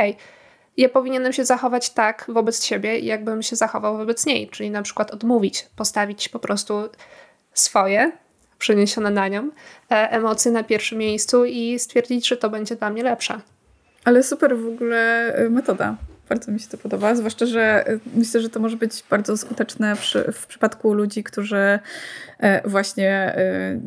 [0.76, 5.10] ja powinienem się zachować tak wobec siebie, jakbym się zachował wobec niej, czyli na przykład
[5.10, 6.88] odmówić, postawić po prostu
[7.54, 8.12] swoje,
[8.58, 9.50] przeniesione na nią,
[9.90, 13.40] e, emocje na pierwszym miejscu i stwierdzić, że to będzie dla mnie lepsze.
[14.04, 15.96] Ale super w ogóle e, metoda.
[16.28, 19.96] Bardzo mi się to podoba, zwłaszcza, że y, myślę, że to może być bardzo skuteczne
[19.96, 21.78] przy, w przypadku ludzi, którzy
[22.38, 23.36] e, właśnie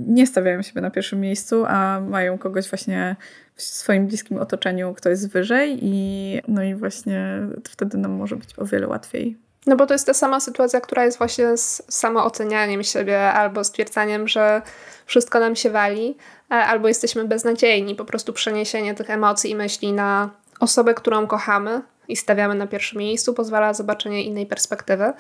[0.07, 3.15] nie stawiają siebie na pierwszym miejscu, a mają kogoś właśnie
[3.59, 8.49] w swoim bliskim otoczeniu, kto jest wyżej i no i właśnie wtedy nam może być
[8.57, 9.37] o wiele łatwiej.
[9.67, 14.27] No bo to jest ta sama sytuacja, która jest właśnie z samoocenianiem siebie albo stwierdzaniem,
[14.27, 14.61] że
[15.05, 16.17] wszystko nam się wali,
[16.51, 17.95] e, albo jesteśmy beznadziejni.
[17.95, 22.99] Po prostu przeniesienie tych emocji i myśli na osobę, którą kochamy, i stawiamy na pierwszym
[22.99, 25.13] miejscu, pozwala zobaczenie innej perspektywy.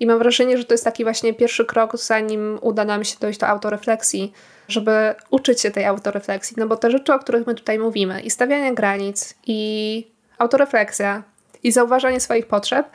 [0.00, 3.40] I mam wrażenie, że to jest taki właśnie pierwszy krok, zanim uda nam się dojść
[3.40, 4.32] do autorefleksji,
[4.68, 6.56] żeby uczyć się tej autorefleksji.
[6.58, 10.06] No bo te rzeczy, o których my tutaj mówimy, i stawianie granic, i
[10.38, 11.22] autorefleksja,
[11.62, 12.86] i zauważanie swoich potrzeb,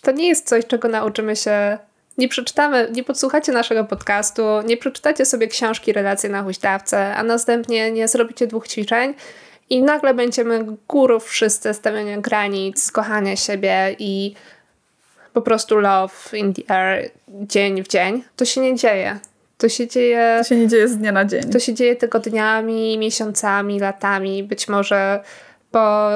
[0.00, 1.78] to nie jest coś, czego nauczymy się
[2.18, 7.92] nie przeczytamy, nie podsłuchacie naszego podcastu, nie przeczytacie sobie książki relacje na huśtawce, a następnie
[7.92, 9.14] nie zrobicie dwóch ćwiczeń
[9.70, 14.34] i nagle będziemy górów wszyscy stawiania granic, kochania siebie i
[15.32, 18.24] po prostu love in the air dzień w dzień.
[18.36, 19.18] To się nie dzieje.
[19.58, 20.36] To się dzieje.
[20.38, 21.42] To się nie dzieje z dnia na dzień.
[21.42, 24.42] To się dzieje tygodniami, miesiącami, latami.
[24.42, 25.22] Być może
[25.70, 26.08] po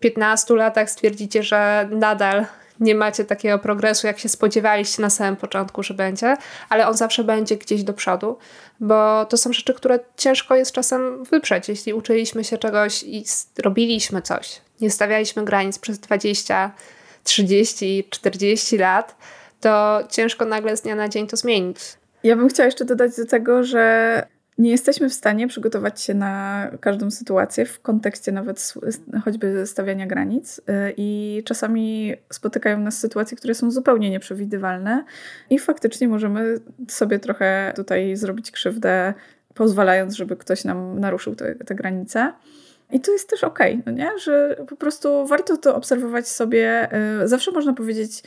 [0.00, 2.46] 15 latach stwierdzicie, że nadal
[2.80, 6.36] nie macie takiego progresu, jak się spodziewaliście na samym początku, że będzie,
[6.68, 8.38] ale on zawsze będzie gdzieś do przodu,
[8.80, 11.68] bo to są rzeczy, które ciężko jest czasem wyprzeć.
[11.68, 13.24] Jeśli uczyliśmy się czegoś i
[13.58, 16.70] robiliśmy coś, nie stawialiśmy granic przez 20,
[17.24, 19.16] 30, 40 lat,
[19.60, 21.78] to ciężko nagle z dnia na dzień to zmienić.
[22.26, 24.26] Ja bym chciała jeszcze dodać do tego, że
[24.58, 28.74] nie jesteśmy w stanie przygotować się na każdą sytuację w kontekście nawet
[29.24, 30.58] choćby stawiania granic.
[30.58, 30.62] Y,
[30.96, 35.04] I czasami spotykają nas sytuacje, które są zupełnie nieprzewidywalne,
[35.50, 39.14] i faktycznie możemy sobie trochę tutaj zrobić krzywdę,
[39.54, 42.32] pozwalając, żeby ktoś nam naruszył te, te granice.
[42.90, 44.18] I to jest też okej, okay, no nie?
[44.18, 46.88] że po prostu warto to obserwować sobie.
[47.22, 48.22] Y, zawsze można powiedzieć,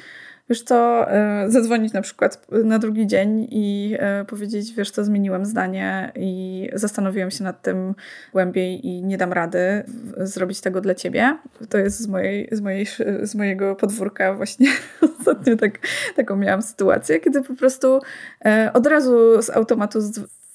[0.50, 5.46] wiesz co, e, zadzwonić na przykład na drugi dzień i e, powiedzieć, wiesz co, zmieniłem
[5.46, 7.96] zdanie i zastanowiłem się nad tym
[8.34, 9.84] głębiej i nie dam rady
[10.18, 11.38] zrobić tego dla ciebie.
[11.70, 12.86] To jest z, mojej, z, mojej,
[13.24, 14.68] z mojego podwórka właśnie
[15.20, 15.80] ostatnio tak,
[16.16, 18.00] taką miałam sytuację, kiedy po prostu
[18.46, 20.00] e, od razu z automatu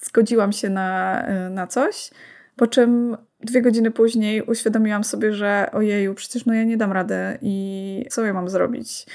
[0.01, 2.11] zgodziłam się na, na coś,
[2.57, 7.39] po czym dwie godziny później uświadomiłam sobie, że ojeju, przecież no ja nie dam rady
[7.43, 9.07] i co ja mam zrobić?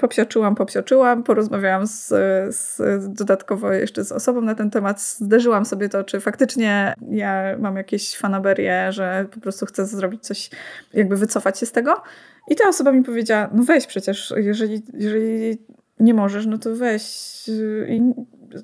[0.00, 2.08] Popsioczyłam, popsioczyłam, porozmawiałam z,
[2.56, 2.78] z,
[3.14, 8.16] dodatkowo jeszcze z osobą na ten temat, zderzyłam sobie to, czy faktycznie ja mam jakieś
[8.16, 10.50] fanaberie, że po prostu chcę zrobić coś,
[10.92, 12.02] jakby wycofać się z tego.
[12.48, 15.58] I ta osoba mi powiedziała, no weź przecież, jeżeli, jeżeli
[16.00, 17.04] nie możesz, no to weź
[17.88, 18.02] i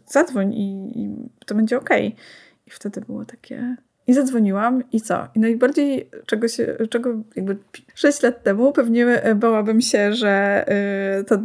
[0.06, 1.14] zadzwoń i, i
[1.46, 2.06] to będzie okej.
[2.06, 2.20] Okay.
[2.66, 3.76] I wtedy było takie,
[4.08, 5.28] i zadzwoniłam i co?
[5.34, 7.56] I najbardziej czego się, czego jakby
[7.94, 10.64] 6 lat temu pewnie bałabym się, że
[11.20, 11.38] y, ta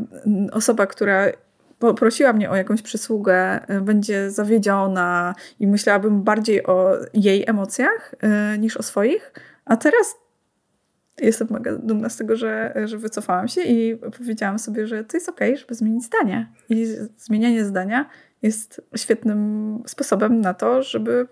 [0.52, 1.26] osoba, która
[1.96, 8.16] prosiła mnie o jakąś przysługę, będzie zawiedziona i myślałabym bardziej o jej emocjach
[8.60, 9.34] niż o swoich.
[9.66, 10.16] A teraz
[11.22, 15.30] jestem mega dumna z tego, że, że wycofałam się i powiedziałam sobie, że to jest
[15.30, 16.52] okej, okay, żeby zmienić zdanie.
[16.70, 18.10] I zmienianie zdania
[18.42, 21.28] jest świetnym sposobem na to, żeby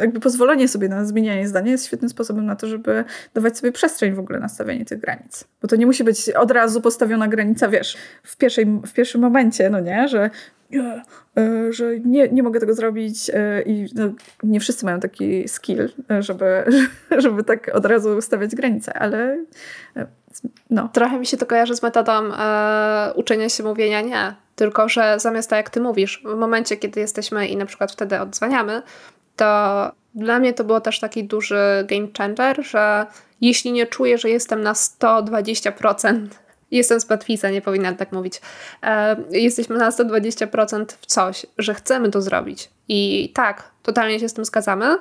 [0.00, 3.04] jakby pozwolenie sobie na zmienianie zdania jest świetnym sposobem na to, żeby
[3.34, 5.44] dawać sobie przestrzeń w ogóle na stawianie tych granic.
[5.62, 9.70] Bo to nie musi być od razu postawiona granica, wiesz, w, pierwszej, w pierwszym momencie,
[9.70, 10.30] no nie, że
[10.70, 11.02] nie,
[11.38, 14.04] e, że nie, nie mogę tego zrobić e, i no,
[14.42, 16.64] nie wszyscy mają taki skill, e, żeby,
[17.18, 19.44] żeby tak od razu stawiać granice, ale
[20.70, 20.88] no.
[20.92, 25.50] Trochę mi się to kojarzy z metodą e, uczenia się mówienia nie, tylko że zamiast
[25.50, 28.82] tak jak ty mówisz, w momencie kiedy jesteśmy i na przykład wtedy odzwaniamy,
[29.36, 33.06] to dla mnie to było też taki duży game changer, że
[33.40, 36.26] jeśli nie czuję, że jestem na 120%,
[36.70, 38.40] jestem z Patwisa, nie powinnam tak mówić,
[38.82, 42.70] e, jesteśmy na 120% w coś, że chcemy to zrobić.
[42.88, 44.96] I tak, totalnie się z tym zgadzamy,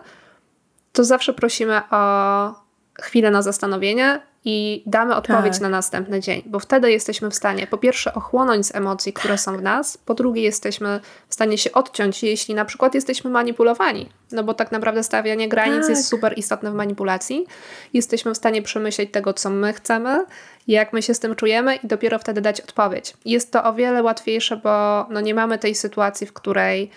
[0.94, 2.71] to zawsze prosimy o
[3.02, 5.62] chwilę na zastanowienie, i damy odpowiedź tak.
[5.62, 9.58] na następny dzień, bo wtedy jesteśmy w stanie po pierwsze ochłonąć z emocji, które są
[9.58, 14.44] w nas, po drugie jesteśmy w stanie się odciąć, jeśli na przykład jesteśmy manipulowani, no
[14.44, 15.90] bo tak naprawdę stawianie granic tak.
[15.90, 17.46] jest super istotne w manipulacji.
[17.94, 20.26] Jesteśmy w stanie przemyśleć tego, co my chcemy,
[20.68, 23.14] jak my się z tym czujemy i dopiero wtedy dać odpowiedź.
[23.26, 26.92] Jest to o wiele łatwiejsze, bo no nie mamy tej sytuacji, w której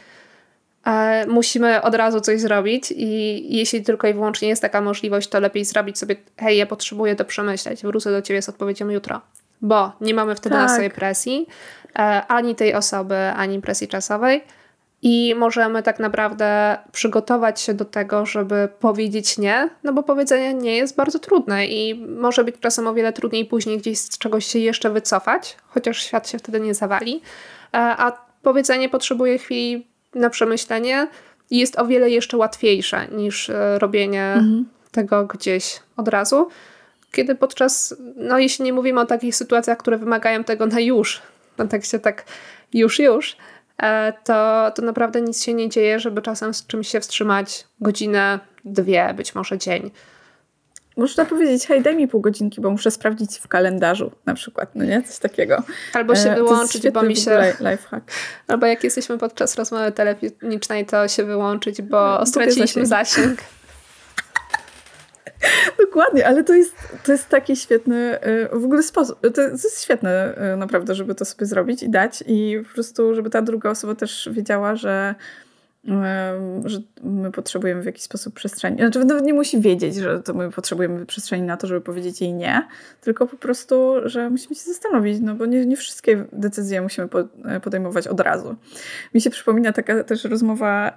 [1.28, 5.64] musimy od razu coś zrobić i jeśli tylko i wyłącznie jest taka możliwość, to lepiej
[5.64, 9.20] zrobić sobie, hej, ja potrzebuję to przemyśleć, wrócę do ciebie z odpowiedzią jutro.
[9.62, 10.68] Bo nie mamy wtedy tak.
[10.68, 11.46] na sobie presji,
[11.98, 14.44] e, ani tej osoby, ani presji czasowej
[15.02, 20.76] i możemy tak naprawdę przygotować się do tego, żeby powiedzieć nie, no bo powiedzenie nie
[20.76, 24.58] jest bardzo trudne i może być czasem o wiele trudniej później gdzieś z czegoś się
[24.58, 27.22] jeszcze wycofać, chociaż świat się wtedy nie zawali,
[27.74, 31.08] e, a powiedzenie potrzebuje chwili na przemyślenie
[31.50, 34.68] jest o wiele jeszcze łatwiejsze niż e, robienie mhm.
[34.90, 36.48] tego gdzieś od razu.
[37.12, 41.22] Kiedy podczas, no jeśli nie mówimy o takich sytuacjach, które wymagają tego na już,
[41.58, 42.24] no tak się tak
[42.72, 43.36] już, już,
[43.82, 48.38] e, to, to naprawdę nic się nie dzieje, żeby czasem z czymś się wstrzymać godzinę,
[48.64, 49.90] dwie, być może dzień.
[50.96, 54.84] Można powiedzieć, hej, daj mi pół godzinki, bo muszę sprawdzić w kalendarzu na przykład, no
[54.84, 55.02] nie?
[55.02, 55.62] Coś takiego.
[55.92, 57.54] Albo się e, wyłączyć, bo mi się...
[57.60, 58.10] Lifehack.
[58.48, 63.38] Albo jak jesteśmy podczas rozmowy telefonicznej, to się wyłączyć, bo no, straciliśmy zasięg.
[65.86, 69.18] Dokładnie, ale to jest, to jest taki świetny e, w ogóle sposób.
[69.34, 73.30] To jest świetne e, naprawdę, żeby to sobie zrobić i dać i po prostu, żeby
[73.30, 75.14] ta druga osoba też wiedziała, że
[76.64, 78.76] że my potrzebujemy w jakiś sposób przestrzeni.
[78.76, 82.32] Znaczy, nawet nie musi wiedzieć, że to my potrzebujemy przestrzeni na to, żeby powiedzieć jej
[82.32, 82.68] nie,
[83.00, 87.08] tylko po prostu, że musimy się zastanowić, no bo nie, nie wszystkie decyzje musimy
[87.62, 88.56] podejmować od razu.
[89.14, 90.96] Mi się przypomina taka też rozmowa.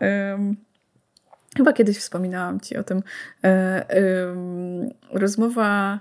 [1.58, 3.04] Chyba kiedyś wspominałam ci o tym.
[3.43, 6.00] Um, rozmowa,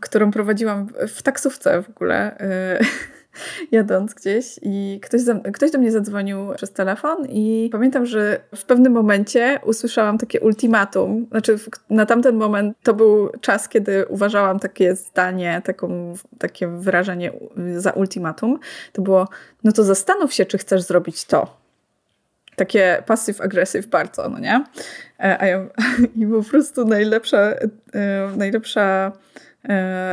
[0.00, 2.36] którą prowadziłam w taksówce w ogóle.
[2.80, 2.88] Um,
[3.72, 8.64] jadąc gdzieś i ktoś, za, ktoś do mnie zadzwonił przez telefon i pamiętam, że w
[8.64, 11.26] pewnym momencie usłyszałam takie ultimatum.
[11.30, 11.58] Znaczy
[11.90, 17.32] na tamten moment to był czas, kiedy uważałam takie zdanie, taką, takie wyrażenie
[17.76, 18.58] za ultimatum.
[18.92, 19.28] To było,
[19.64, 21.66] no to zastanów się, czy chcesz zrobić to.
[22.56, 24.64] Takie passive-aggressive bardzo, no nie?
[25.20, 25.66] E, a ja,
[26.20, 27.56] I po prostu najlepsza, e,
[28.36, 29.12] najlepsza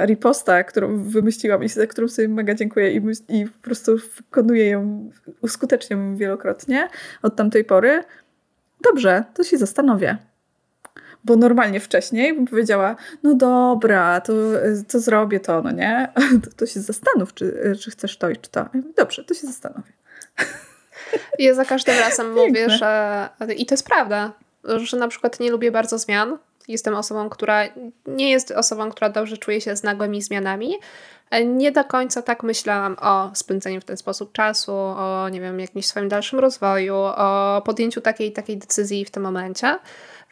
[0.06, 5.12] riposta, którą wymyśliłam i za którą sobie mega dziękuję i, i po prostu wykonuję ją,
[5.42, 6.90] uskuteczniam ją wielokrotnie
[7.22, 8.04] od tamtej pory.
[8.84, 10.18] Dobrze, to się zastanowię.
[11.26, 14.34] Bo normalnie wcześniej bym powiedziała, no dobra, to,
[14.88, 16.14] to zrobię to, no nie?
[16.44, 18.66] To, to się zastanów, czy, czy chcesz to i czy to.
[18.98, 19.94] Dobrze, to się zastanowię.
[21.40, 24.34] Ja za każdym razem mówię, że i to jest prawda,
[24.84, 27.64] że na przykład nie lubię bardzo zmian, Jestem osobą, która
[28.08, 30.78] nie jest osobą, która dobrze czuje się z nagłymi zmianami.
[31.46, 35.86] Nie do końca tak myślałam o spędzeniu w ten sposób czasu, o nie wiem, jakimś
[35.86, 39.80] swoim dalszym rozwoju, o podjęciu takiej takiej decyzji w tym momencie.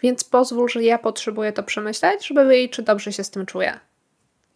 [0.04, 3.80] Więc pozwól, że ja potrzebuję to przemyśleć, żeby wiedzieć, czy dobrze się z tym czuję.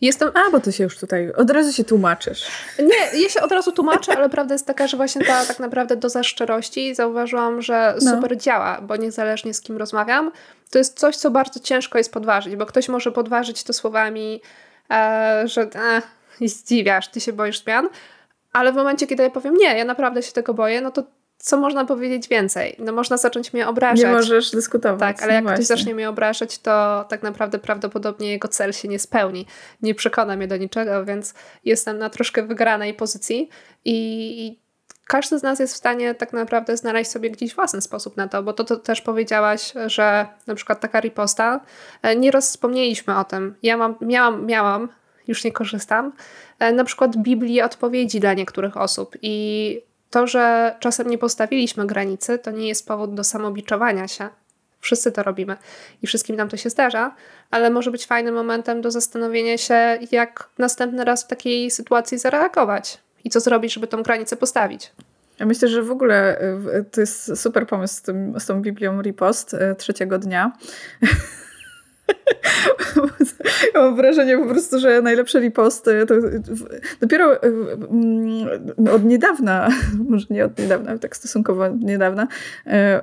[0.02, 0.32] Jestem...
[0.34, 2.48] A, bo to się już tutaj, od razu się tłumaczysz.
[2.80, 5.96] Nie, ja się od razu tłumaczę, ale prawda jest taka, że właśnie ta tak naprawdę
[5.96, 8.12] doza szczerości zauważyłam, że no.
[8.12, 8.38] super no.
[8.38, 10.32] działa, bo niezależnie z kim rozmawiam,
[10.72, 14.42] to jest coś, co bardzo ciężko jest podważyć, bo ktoś może podważyć to słowami,
[14.92, 16.02] e, że e,
[16.48, 17.90] zdziwiasz, ty się boisz zmian,
[18.54, 21.04] ale w momencie, kiedy ja powiem nie, ja naprawdę się tego boję, no to
[21.38, 22.76] co można powiedzieć więcej?
[22.80, 24.06] No można zacząć mnie obrażać.
[24.06, 25.18] Nie możesz dyskutować.
[25.18, 28.88] Tak, ale no jak ktoś zacznie mnie obrażać, to tak naprawdę prawdopodobnie jego cel się
[28.88, 29.46] nie spełni.
[29.82, 31.34] Nie przekona mnie do niczego, więc
[31.66, 33.50] jestem na troszkę wygranej pozycji
[33.86, 34.66] i,
[35.08, 38.44] każdy z nas jest w stanie tak naprawdę znaleźć sobie gdzieś własny sposób na to,
[38.44, 41.60] bo to, to też powiedziałaś, że na przykład taka riposta,
[42.02, 43.56] e, nie wspomnieliśmy o tym.
[43.64, 44.90] Ja mam, miałam, miałam,
[45.28, 46.14] już nie korzystam,
[46.60, 49.82] e, na przykład Biblii odpowiedzi dla niektórych osób i
[50.16, 54.30] to, że czasem nie postawiliśmy granicy, to nie jest powód do samobiczowania się.
[54.80, 55.58] Wszyscy to robimy
[56.02, 57.16] i wszystkim nam to się zdarza,
[57.52, 62.98] ale może być fajnym momentem do zastanowienia się, jak następny raz w takiej sytuacji zareagować
[63.24, 64.92] i co zrobić, żeby tą granicę postawić.
[65.40, 69.02] Ja myślę, że w ogóle y, to jest super pomysł z, tym, z tą Biblią
[69.02, 70.52] Ripost y, trzeciego dnia.
[73.74, 76.16] Ja mam wrażenie po prostu, że najlepsze riposty to
[77.02, 77.40] dopiero y,
[77.92, 78.48] mm,
[78.94, 79.70] od niedawna,
[80.10, 82.28] może nie od niedawna, tak stosunkowo niedawna,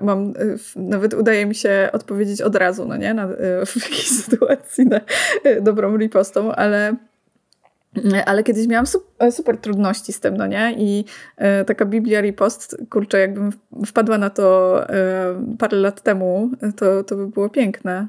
[0.00, 0.32] mam,
[0.76, 3.28] nawet udaje mi się odpowiedzieć od razu, no nie, na,
[3.66, 5.00] w jakiejś sytuacji na
[5.61, 6.96] dobrą ripostą, ale
[8.26, 8.86] ale kiedyś miałam
[9.30, 10.74] super, trudności z tym, no nie?
[10.78, 11.05] I
[11.66, 13.53] taka Biblia Ripost, kurczę, jakbym
[13.86, 14.76] wpadła na to
[15.59, 18.09] parę lat temu, to, to by było piękne.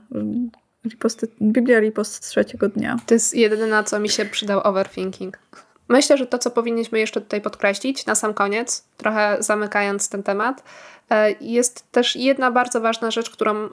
[0.86, 2.98] Riposty, Biblia Ripost z trzeciego dnia.
[3.06, 5.40] To jest jedyne, na co mi się przydał overthinking.
[5.88, 10.64] Myślę, że to, co powinniśmy jeszcze tutaj podkreślić na sam koniec, trochę zamykając ten temat,
[11.10, 13.70] e, jest też jedna bardzo ważna rzecz, którą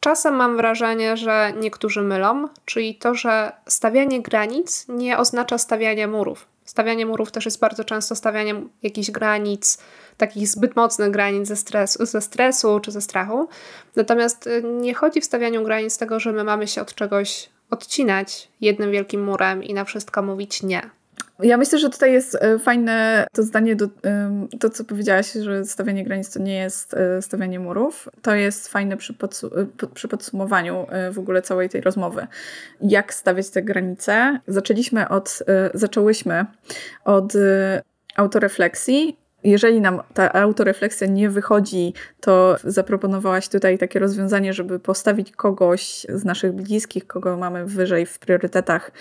[0.00, 6.46] Czasem mam wrażenie, że niektórzy mylą, czyli to, że stawianie granic nie oznacza stawiania murów.
[6.64, 9.78] Stawianie murów też jest bardzo często stawianiem jakichś granic,
[10.20, 13.48] takich zbyt mocnych granic ze stresu, ze stresu czy ze strachu.
[13.96, 18.48] Natomiast y, nie chodzi w stawianiu granic tego, że my mamy się od czegoś odcinać
[18.60, 20.90] jednym wielkim murem i na wszystko mówić nie.
[21.42, 23.88] Ja myślę, że tutaj jest e, fajne to zdanie, do,
[24.60, 28.08] to co powiedziałaś, że stawianie granic to nie jest e, stawianie murów.
[28.22, 29.14] To jest fajne przy,
[29.94, 32.26] przy podsumowaniu w ogóle całej tej rozmowy.
[32.80, 34.40] Jak stawiać te granice?
[34.46, 35.42] Zaczęliśmy od,
[35.74, 36.46] zaczęłyśmy
[37.04, 37.32] od
[38.16, 46.06] autorefleksji jeżeli nam ta autorefleksja nie wychodzi, to zaproponowałaś tutaj takie rozwiązanie, żeby postawić kogoś
[46.08, 48.92] z naszych bliskich, kogo mamy wyżej w priorytetach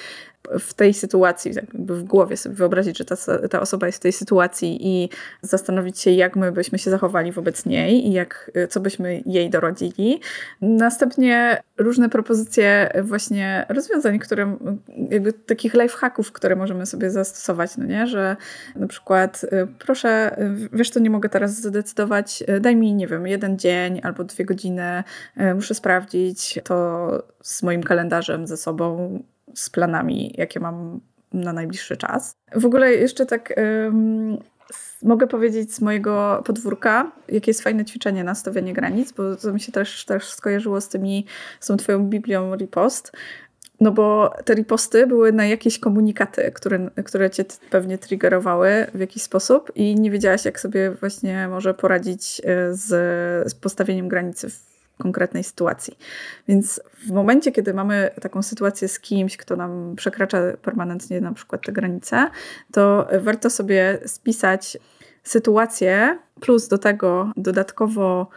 [0.59, 3.15] w tej sytuacji, tak jakby w głowie sobie wyobrazić, że ta,
[3.49, 5.09] ta osoba jest w tej sytuacji i
[5.41, 10.21] zastanowić się, jak my byśmy się zachowali wobec niej i jak, co byśmy jej dorodzili.
[10.61, 14.57] Następnie różne propozycje właśnie rozwiązań, które
[15.09, 18.37] jakby takich lifehacków, które możemy sobie zastosować, no nie, że
[18.75, 20.35] na przykład y, proszę,
[20.73, 25.03] wiesz to nie mogę teraz zadecydować, daj mi, nie wiem, jeden dzień albo dwie godziny,
[25.41, 27.09] y, muszę sprawdzić to
[27.43, 29.19] z moim kalendarzem ze sobą,
[29.53, 30.99] z planami, jakie mam
[31.33, 32.35] na najbliższy czas.
[32.55, 34.37] W ogóle jeszcze tak um,
[35.03, 39.59] mogę powiedzieć z mojego podwórka, jakie jest fajne ćwiczenie na stawianie granic, bo to mi
[39.59, 41.25] się też, też skojarzyło z tymi,
[41.59, 43.11] z tą twoją Biblią Ripost.
[43.81, 49.23] No bo te riposty były na jakieś komunikaty, które, które cię pewnie triggerowały w jakiś
[49.23, 52.87] sposób i nie wiedziałaś, jak sobie właśnie może poradzić e, z,
[53.51, 54.68] z postawieniem granicy w
[54.99, 55.97] konkretnej sytuacji.
[56.47, 61.65] Więc w momencie, kiedy mamy taką sytuację z kimś, kto nam przekracza permanentnie na przykład
[61.65, 62.27] te granice,
[62.71, 64.77] to warto sobie spisać
[65.23, 68.27] sytuację, plus do tego dodatkowo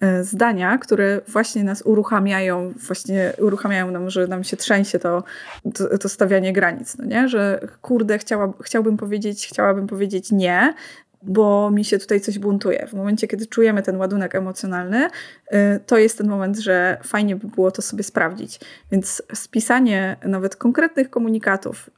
[0.00, 5.24] e, zdania, które właśnie nas uruchamiają, właśnie uruchamiają nam, że nam się trzęsie to,
[5.74, 7.28] to, to stawianie granic, no nie?
[7.28, 10.74] Że kurde, chciała, chciałbym powiedzieć, chciałabym powiedzieć nie,
[11.22, 12.86] bo mi się tutaj coś buntuje.
[12.86, 17.48] W momencie, kiedy czujemy ten ładunek emocjonalny, y, to jest ten moment, że fajnie by
[17.48, 18.60] było to sobie sprawdzić.
[18.92, 21.90] Więc spisanie nawet konkretnych komunikatów,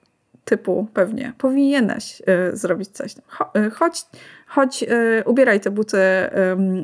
[0.45, 3.15] typu pewnie powinieneś y, zrobić coś.
[3.57, 4.07] Y, chodź,
[4.47, 4.85] chodź
[5.25, 5.99] ubieraj te buty,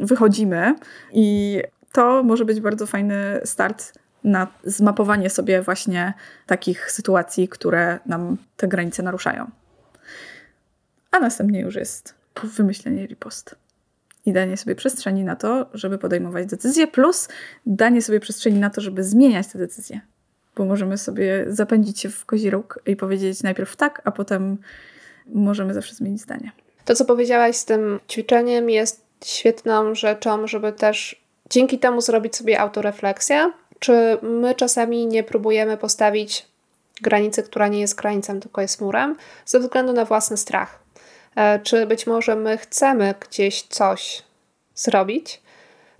[0.02, 0.74] wychodzimy
[1.12, 1.58] i
[1.92, 3.92] to może być bardzo fajny start
[4.24, 6.14] na zmapowanie sobie właśnie
[6.46, 9.50] takich sytuacji, które nam te granice naruszają.
[11.10, 13.54] A następnie już jest wymyślenie ripost.
[14.26, 17.28] I danie sobie przestrzeni na to, żeby podejmować decyzje, plus
[17.66, 20.00] danie sobie przestrzeni na to, żeby zmieniać te decyzje.
[20.56, 24.58] Bo możemy sobie zapędzić się w kozi róg i powiedzieć najpierw tak, a potem
[25.26, 26.52] możemy zawsze zmienić zdanie.
[26.84, 32.60] To, co powiedziałaś z tym ćwiczeniem, jest świetną rzeczą, żeby też dzięki temu zrobić sobie
[32.60, 33.52] autorefleksję.
[33.78, 36.46] Czy my czasami nie próbujemy postawić
[37.02, 39.16] granicy, która nie jest granicą, tylko jest murem,
[39.46, 40.80] ze względu na własny strach.
[41.36, 44.22] E, czy być może my chcemy gdzieś coś
[44.74, 45.40] zrobić,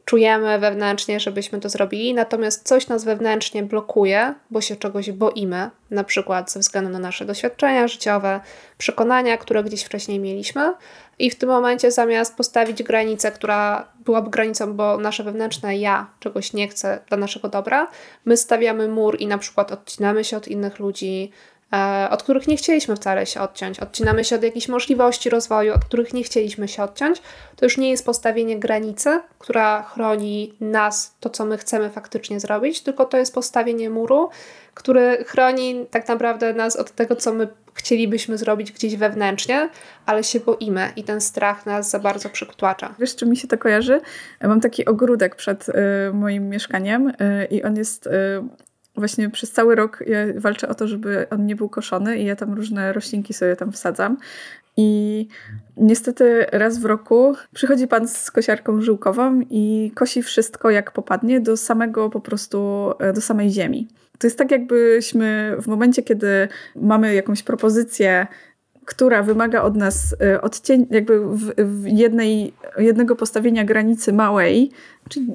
[0.05, 6.05] czujemy wewnętrznie, żebyśmy to zrobili, natomiast coś nas wewnętrznie blokuje, bo się czegoś boimy, na
[6.05, 8.41] przykład ze względu na nasze doświadczenia życiowe,
[8.79, 10.75] przekonania, które gdzieś wcześniej mieliśmy,
[11.19, 16.53] i w tym momencie zamiast postawić granicę, która byłaby granicą, bo nasze wewnętrzne ja czegoś
[16.53, 17.89] nie chce dla naszego dobra,
[18.25, 21.31] my stawiamy mur i na przykład odcinamy się od innych ludzi,
[22.11, 23.81] od których nie chcieliśmy wcale się odciąć.
[23.81, 27.23] Odcinamy się od jakichś możliwości rozwoju, od których nie chcieliśmy się odciąć.
[27.57, 32.81] To już nie jest postawienie granicy, która chroni nas, to co my chcemy faktycznie zrobić,
[32.81, 34.31] tylko to jest postawienie muru,
[34.75, 39.69] który chroni tak naprawdę nas od tego, co my chcielibyśmy zrobić gdzieś wewnętrznie,
[40.07, 42.95] ale się boimy i ten strach nas za bardzo przytłacza.
[42.99, 44.01] Wiesz, czy mi się to kojarzy?
[44.43, 45.73] Mam taki ogródek przed y,
[46.13, 47.15] moim mieszkaniem y,
[47.51, 48.11] i on jest y,
[48.97, 52.37] właśnie przez cały rok ja walczę o to, żeby on nie był koszony i ja
[52.37, 54.17] tam różne roślinki sobie tam wsadzam.
[54.77, 55.29] I
[55.77, 61.57] niestety raz w roku przychodzi pan z kosiarką żyłkową i kosi wszystko jak popadnie do
[61.57, 63.89] samego po prostu, do samej ziemi.
[64.19, 68.27] To jest tak, jakbyśmy w momencie, kiedy mamy jakąś propozycję,
[68.85, 74.71] która wymaga od nas e, odcień, jakby w, w jednej, jednego postawienia granicy małej,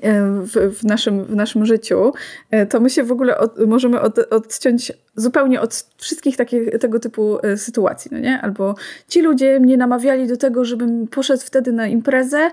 [0.02, 2.14] e, w, w, naszym, w naszym życiu,
[2.52, 7.00] e, to my się w ogóle od, możemy od, odciąć zupełnie od wszystkich takich, tego
[7.00, 8.42] typu sytuacji, no nie?
[8.42, 8.76] Albo
[9.08, 12.52] ci ludzie mnie namawiali do tego, żebym poszedł wtedy na imprezę,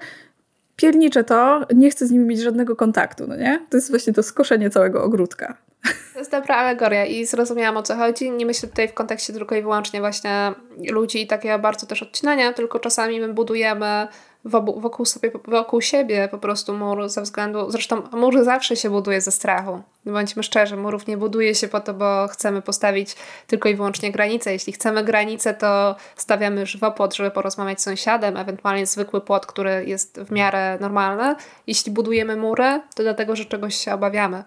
[0.76, 3.66] pierniczę to, nie chcę z nimi mieć żadnego kontaktu, no nie?
[3.70, 5.58] To jest właśnie to skoszenie całego ogródka.
[6.12, 8.30] To jest dobra alegoria i zrozumiałam o co chodzi.
[8.30, 10.52] Nie myślę tutaj w kontekście tylko i wyłącznie właśnie
[10.90, 14.08] ludzi i takiego bardzo też odcinania, tylko czasami my budujemy
[14.44, 19.30] wokół, sobie, wokół siebie po prostu mur ze względu, zresztą mur zawsze się buduje ze
[19.30, 19.82] strachu.
[20.06, 23.16] Bądźmy szczerzy, murów nie buduje się po to, bo chcemy postawić
[23.46, 24.52] tylko i wyłącznie granice.
[24.52, 30.20] Jeśli chcemy granice, to stawiamy żywopłot, żeby porozmawiać z sąsiadem, ewentualnie zwykły płot, który jest
[30.20, 31.34] w miarę normalny.
[31.66, 34.44] Jeśli budujemy mury, to dlatego, że czegoś się obawiamy.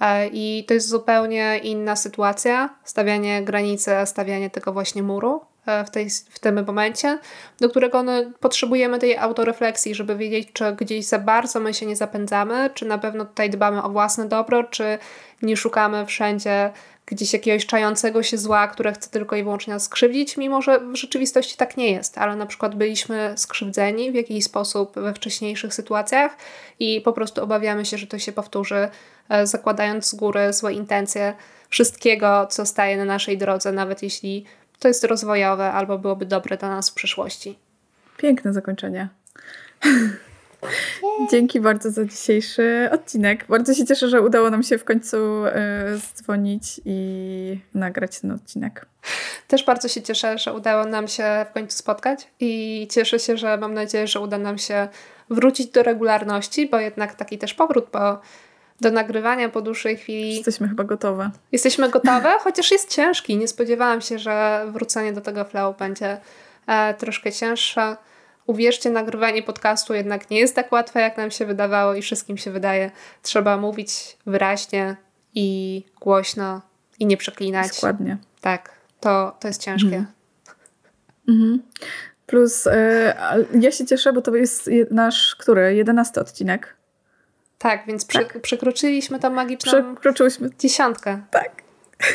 [0.00, 5.40] E, I to jest zupełnie inna sytuacja, stawianie granicy, stawianie tego właśnie muru.
[5.68, 7.18] E, w, tej, w tym momencie,
[7.60, 11.96] do którego no, potrzebujemy tej autorefleksji, żeby wiedzieć, czy gdzieś za bardzo my się nie
[11.96, 14.98] zapędzamy, czy na pewno tutaj dbamy o własne dobro, czy
[15.42, 16.70] nie szukamy wszędzie
[17.06, 20.96] gdzieś jakiegoś czającego się zła, które chce tylko i wyłącznie nas skrzywdzić, mimo że w
[20.96, 26.36] rzeczywistości tak nie jest, ale na przykład byliśmy skrzywdzeni w jakiś sposób we wcześniejszych sytuacjach
[26.78, 28.88] i po prostu obawiamy się, że to się powtórzy,
[29.28, 31.34] e, zakładając z góry złe intencje
[31.68, 34.44] wszystkiego, co staje na naszej drodze, nawet jeśli
[34.78, 37.58] to jest rozwojowe albo byłoby dobre dla nas w przyszłości.
[38.16, 39.08] Piękne zakończenie.
[41.30, 43.46] Dzięki bardzo za dzisiejszy odcinek.
[43.48, 45.16] Bardzo się cieszę, że udało nam się w końcu
[45.46, 45.50] y,
[46.14, 48.86] dzwonić i nagrać ten odcinek.
[49.48, 53.56] Też bardzo się cieszę, że udało nam się w końcu spotkać i cieszę się, że
[53.56, 54.88] mam nadzieję, że uda nam się
[55.30, 58.20] wrócić do regularności, bo jednak taki też powrót po
[58.80, 60.34] do nagrywania po dłuższej chwili.
[60.34, 61.30] Jesteśmy chyba gotowe.
[61.52, 63.36] Jesteśmy gotowe, chociaż jest ciężki.
[63.36, 66.20] Nie spodziewałam się, że wrócenie do tego flow będzie
[66.66, 67.96] e, troszkę cięższe.
[68.46, 72.50] Uwierzcie, nagrywanie podcastu jednak nie jest tak łatwe, jak nam się wydawało i wszystkim się
[72.50, 72.90] wydaje.
[73.22, 74.96] Trzeba mówić wyraźnie
[75.34, 76.60] i głośno
[76.98, 77.74] i nie przeklinać.
[77.74, 78.16] Dokładnie.
[78.40, 78.70] Tak,
[79.00, 79.86] to, to jest ciężkie.
[79.96, 80.06] Mhm.
[81.28, 81.62] mhm.
[82.26, 85.74] Plus e, ja się cieszę, bo to jest nasz, który?
[85.74, 86.77] Jedenasty odcinek.
[87.58, 88.40] Tak, więc tak.
[88.40, 90.50] przekroczyliśmy tą magiczną Przekroczyłyśmy.
[90.58, 91.22] dziesiątkę.
[91.30, 91.62] Tak.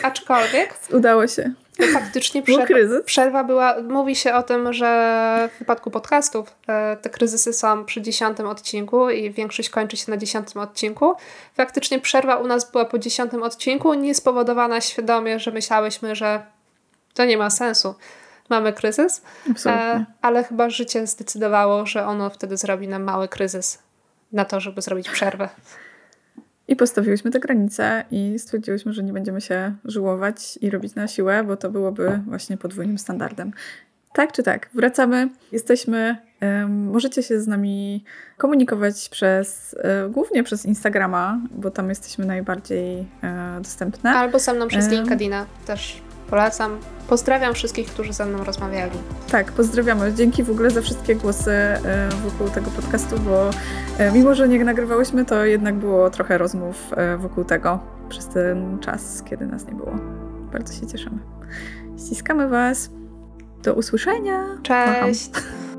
[0.03, 1.53] Aczkolwiek udało się.
[1.93, 3.03] Faktycznie przerwa, kryzys.
[3.05, 3.75] przerwa była.
[3.81, 9.09] Mówi się o tym, że w wypadku podcastów e, te kryzysy są przy dziesiątym odcinku
[9.09, 11.13] i większość kończy się na dziesiątym odcinku.
[11.53, 16.45] Faktycznie przerwa u nas była po dziesiątym odcinku, nie spowodowana świadomie, że myślałyśmy, że
[17.13, 17.95] to nie ma sensu.
[18.49, 19.21] Mamy kryzys,
[19.65, 23.79] e, ale chyba życie zdecydowało, że ono wtedy zrobi nam mały kryzys
[24.33, 25.49] na to, żeby zrobić przerwę.
[26.67, 31.43] I postawiłyśmy te granice i stwierdziłyśmy, że nie będziemy się żyłować i robić na siłę,
[31.43, 33.51] bo to byłoby właśnie podwójnym standardem.
[34.13, 38.03] Tak czy tak, wracamy, jesteśmy, um, możecie się z nami
[38.37, 44.09] komunikować przez, um, głównie przez Instagrama, bo tam jesteśmy najbardziej um, dostępne.
[44.09, 46.01] Albo ze mną przez LinkedIna też
[46.33, 46.79] polecam.
[47.07, 48.97] Pozdrawiam wszystkich, którzy ze mną rozmawiali.
[49.31, 50.13] Tak, pozdrawiamy.
[50.13, 53.49] Dzięki w ogóle za wszystkie głosy e, wokół tego podcastu, bo
[53.97, 57.79] e, mimo, że nie nagrywałyśmy, to jednak było trochę rozmów e, wokół tego
[58.09, 59.95] przez ten czas, kiedy nas nie było.
[60.51, 61.19] Bardzo się cieszymy.
[61.97, 62.89] Ściskamy Was.
[63.63, 64.43] Do usłyszenia.
[64.63, 65.29] Cześć.
[65.33, 65.43] Macham.